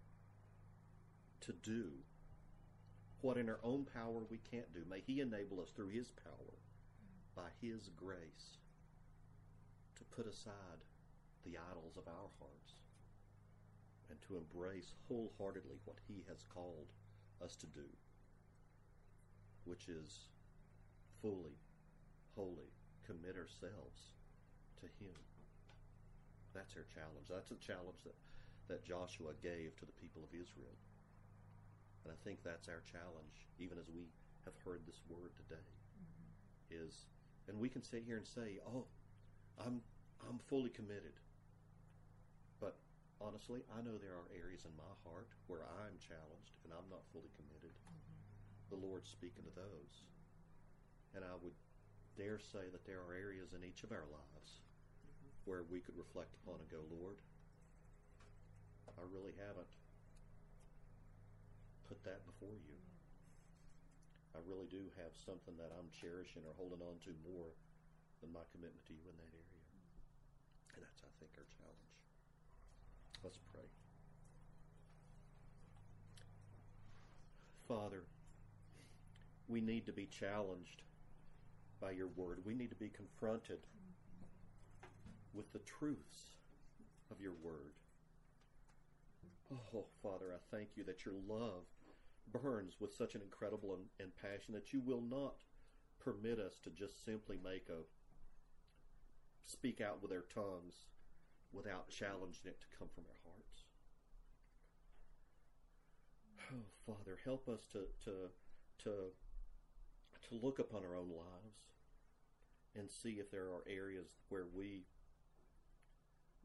to 1.41 1.51
do 1.51 1.91
what 3.21 3.37
in 3.37 3.49
our 3.49 3.59
own 3.63 3.85
power 3.93 4.21
we 4.29 4.39
can't 4.49 4.71
do. 4.73 4.83
May 4.89 5.01
He 5.05 5.19
enable 5.19 5.59
us 5.59 5.71
through 5.75 5.89
His 5.89 6.11
power, 6.23 6.53
by 7.37 7.53
His 7.61 7.93
grace, 7.95 8.57
to 9.95 10.03
put 10.09 10.25
aside 10.25 10.81
the 11.45 11.61
idols 11.69 11.95
of 11.95 12.09
our 12.09 12.29
hearts 12.41 12.81
and 14.09 14.17
to 14.25 14.41
embrace 14.41 14.97
wholeheartedly 15.07 15.77
what 15.85 16.01
He 16.09 16.25
has 16.27 16.43
called 16.49 16.89
us 17.43 17.55
to 17.61 17.67
do, 17.67 17.85
which 19.65 19.87
is 19.87 20.25
fully, 21.21 21.53
wholly 22.33 22.73
commit 23.05 23.37
ourselves 23.37 24.17
to 24.81 24.89
Him. 24.97 25.15
That's 26.57 26.73
our 26.73 26.89
challenge. 26.89 27.29
That's 27.29 27.53
a 27.53 27.61
challenge 27.61 28.01
that, 28.01 28.17
that 28.65 28.81
Joshua 28.81 29.37
gave 29.45 29.77
to 29.77 29.85
the 29.85 29.99
people 30.01 30.25
of 30.25 30.33
Israel. 30.33 30.73
And 32.01 32.09
I 32.09 32.17
think 32.25 32.41
that's 32.41 32.65
our 32.65 32.81
challenge, 32.89 33.45
even 33.61 33.77
as 33.77 33.85
we 33.93 34.09
have 34.47 34.57
heard 34.63 34.81
this 34.87 35.03
word 35.05 35.35
today. 35.37 35.69
Mm-hmm. 35.99 36.87
Is 36.87 37.05
and 37.47 37.59
we 37.59 37.69
can 37.69 37.83
sit 37.83 38.03
here 38.03 38.17
and 38.17 38.27
say, 38.27 38.59
"Oh, 38.67 38.85
I'm 39.59 39.81
I'm 40.27 40.39
fully 40.47 40.69
committed." 40.69 41.15
But 42.59 42.75
honestly, 43.21 43.63
I 43.71 43.81
know 43.81 43.97
there 43.97 44.15
are 44.19 44.27
areas 44.35 44.65
in 44.65 44.75
my 44.75 44.93
heart 45.07 45.29
where 45.47 45.63
I'm 45.63 45.95
challenged 45.97 46.53
and 46.63 46.73
I'm 46.73 46.89
not 46.89 47.07
fully 47.11 47.31
committed. 47.39 47.71
Mm-hmm. 47.71 48.75
The 48.75 48.81
Lord's 48.83 49.09
speaking 49.09 49.45
to 49.47 49.53
those. 49.55 49.93
And 51.15 51.23
I 51.23 51.33
would 51.41 51.55
dare 52.17 52.37
say 52.37 52.67
that 52.73 52.85
there 52.85 52.99
are 53.01 53.13
areas 53.15 53.53
in 53.53 53.63
each 53.63 53.81
of 53.85 53.91
our 53.95 54.05
lives 54.11 54.49
mm-hmm. 55.05 55.29
where 55.45 55.63
we 55.69 55.79
could 55.79 55.95
reflect 55.97 56.35
upon 56.43 56.59
and 56.59 56.69
go, 56.69 56.83
Lord, 56.91 57.17
I 58.97 59.05
really 59.13 59.33
haven't 59.37 59.69
put 61.87 62.03
that 62.03 62.25
before 62.25 62.57
you. 62.65 62.75
I 64.37 64.39
really 64.45 64.69
do 64.69 64.85
have 65.01 65.17
something 65.17 65.57
that 65.57 65.73
I'm 65.73 65.89
cherishing 65.89 66.45
or 66.45 66.53
holding 66.61 66.85
on 66.85 67.01
to 67.09 67.11
more 67.25 67.49
than 68.21 68.29
my 68.29 68.45
commitment 68.53 68.85
to 68.85 68.93
you 68.93 69.01
in 69.09 69.17
that 69.17 69.33
area. 69.33 69.65
And 70.77 70.85
that's, 70.85 71.01
I 71.01 71.09
think, 71.17 71.33
our 71.41 71.49
challenge. 71.49 71.97
Let's 73.25 73.41
pray. 73.49 73.65
Father, 77.65 78.05
we 79.49 79.59
need 79.59 79.87
to 79.87 79.91
be 79.91 80.05
challenged 80.05 80.85
by 81.81 81.91
your 81.91 82.13
word. 82.15 82.45
We 82.45 82.53
need 82.53 82.69
to 82.69 82.77
be 82.77 82.89
confronted 82.89 83.59
with 85.33 85.51
the 85.51 85.65
truths 85.65 86.37
of 87.09 87.19
your 87.19 87.33
word. 87.41 87.73
Oh, 89.73 89.85
Father, 90.03 90.33
I 90.33 90.39
thank 90.55 90.69
you 90.75 90.83
that 90.83 91.05
your 91.05 91.15
love 91.27 91.65
burns 92.31 92.75
with 92.79 92.93
such 92.93 93.15
an 93.15 93.21
incredible 93.21 93.73
and, 93.73 93.85
and 93.99 94.15
passion 94.15 94.53
that 94.53 94.73
you 94.73 94.81
will 94.81 95.01
not 95.01 95.43
permit 95.99 96.39
us 96.39 96.59
to 96.63 96.69
just 96.69 97.03
simply 97.03 97.37
make 97.43 97.67
a 97.69 97.83
speak 99.45 99.81
out 99.81 100.01
with 100.01 100.11
our 100.11 100.25
tongues 100.33 100.87
without 101.51 101.89
challenging 101.89 102.45
it 102.45 102.59
to 102.59 102.77
come 102.77 102.89
from 102.93 103.05
our 103.05 103.21
hearts. 103.23 103.63
Oh, 106.53 106.93
Father, 106.93 107.17
help 107.23 107.47
us 107.47 107.65
to 107.71 107.85
to 108.03 108.29
to 108.83 108.91
to 110.29 110.45
look 110.45 110.59
upon 110.59 110.83
our 110.83 110.95
own 110.95 111.09
lives 111.09 111.67
and 112.75 112.89
see 112.89 113.13
if 113.19 113.31
there 113.31 113.45
are 113.45 113.63
areas 113.67 114.07
where 114.29 114.45
we 114.53 114.83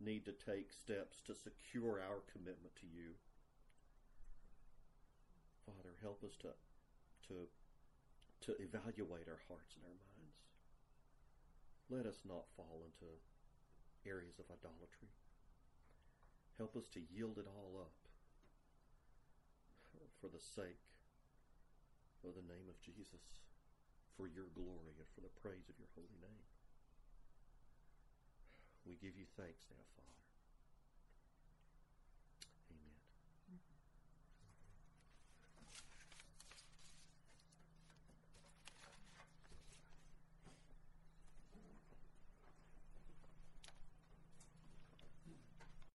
need 0.00 0.24
to 0.24 0.32
take 0.32 0.72
steps 0.72 1.20
to 1.26 1.34
secure 1.34 2.00
our 2.00 2.22
commitment 2.32 2.74
to 2.76 2.86
you. 2.86 3.12
Father, 5.66 5.94
help 6.02 6.22
us 6.24 6.36
to 6.42 6.54
to 7.28 7.46
to 8.42 8.58
evaluate 8.58 9.30
our 9.30 9.42
hearts 9.46 9.78
and 9.78 9.86
our 9.86 9.94
minds. 9.94 10.38
Let 11.90 12.06
us 12.06 12.22
not 12.26 12.50
fall 12.56 12.82
into 12.82 13.06
areas 14.02 14.38
of 14.42 14.50
idolatry. 14.50 15.14
Help 16.58 16.74
us 16.76 16.88
to 16.94 17.00
yield 17.00 17.38
it 17.38 17.46
all 17.46 17.78
up 17.78 17.94
for 20.20 20.28
the 20.28 20.42
sake 20.42 20.86
of 22.22 22.34
the 22.34 22.46
name 22.46 22.70
of 22.70 22.78
Jesus, 22.78 23.34
for 24.16 24.30
your 24.30 24.46
glory 24.54 24.94
and 24.98 25.10
for 25.14 25.20
the 25.20 25.34
praise 25.42 25.66
of 25.66 25.78
your 25.78 25.90
holy 25.98 26.18
name. 26.22 26.46
We 28.86 28.94
give 28.94 29.18
you 29.18 29.26
thanks 29.34 29.66
now, 29.70 29.82
Father. 29.98 30.21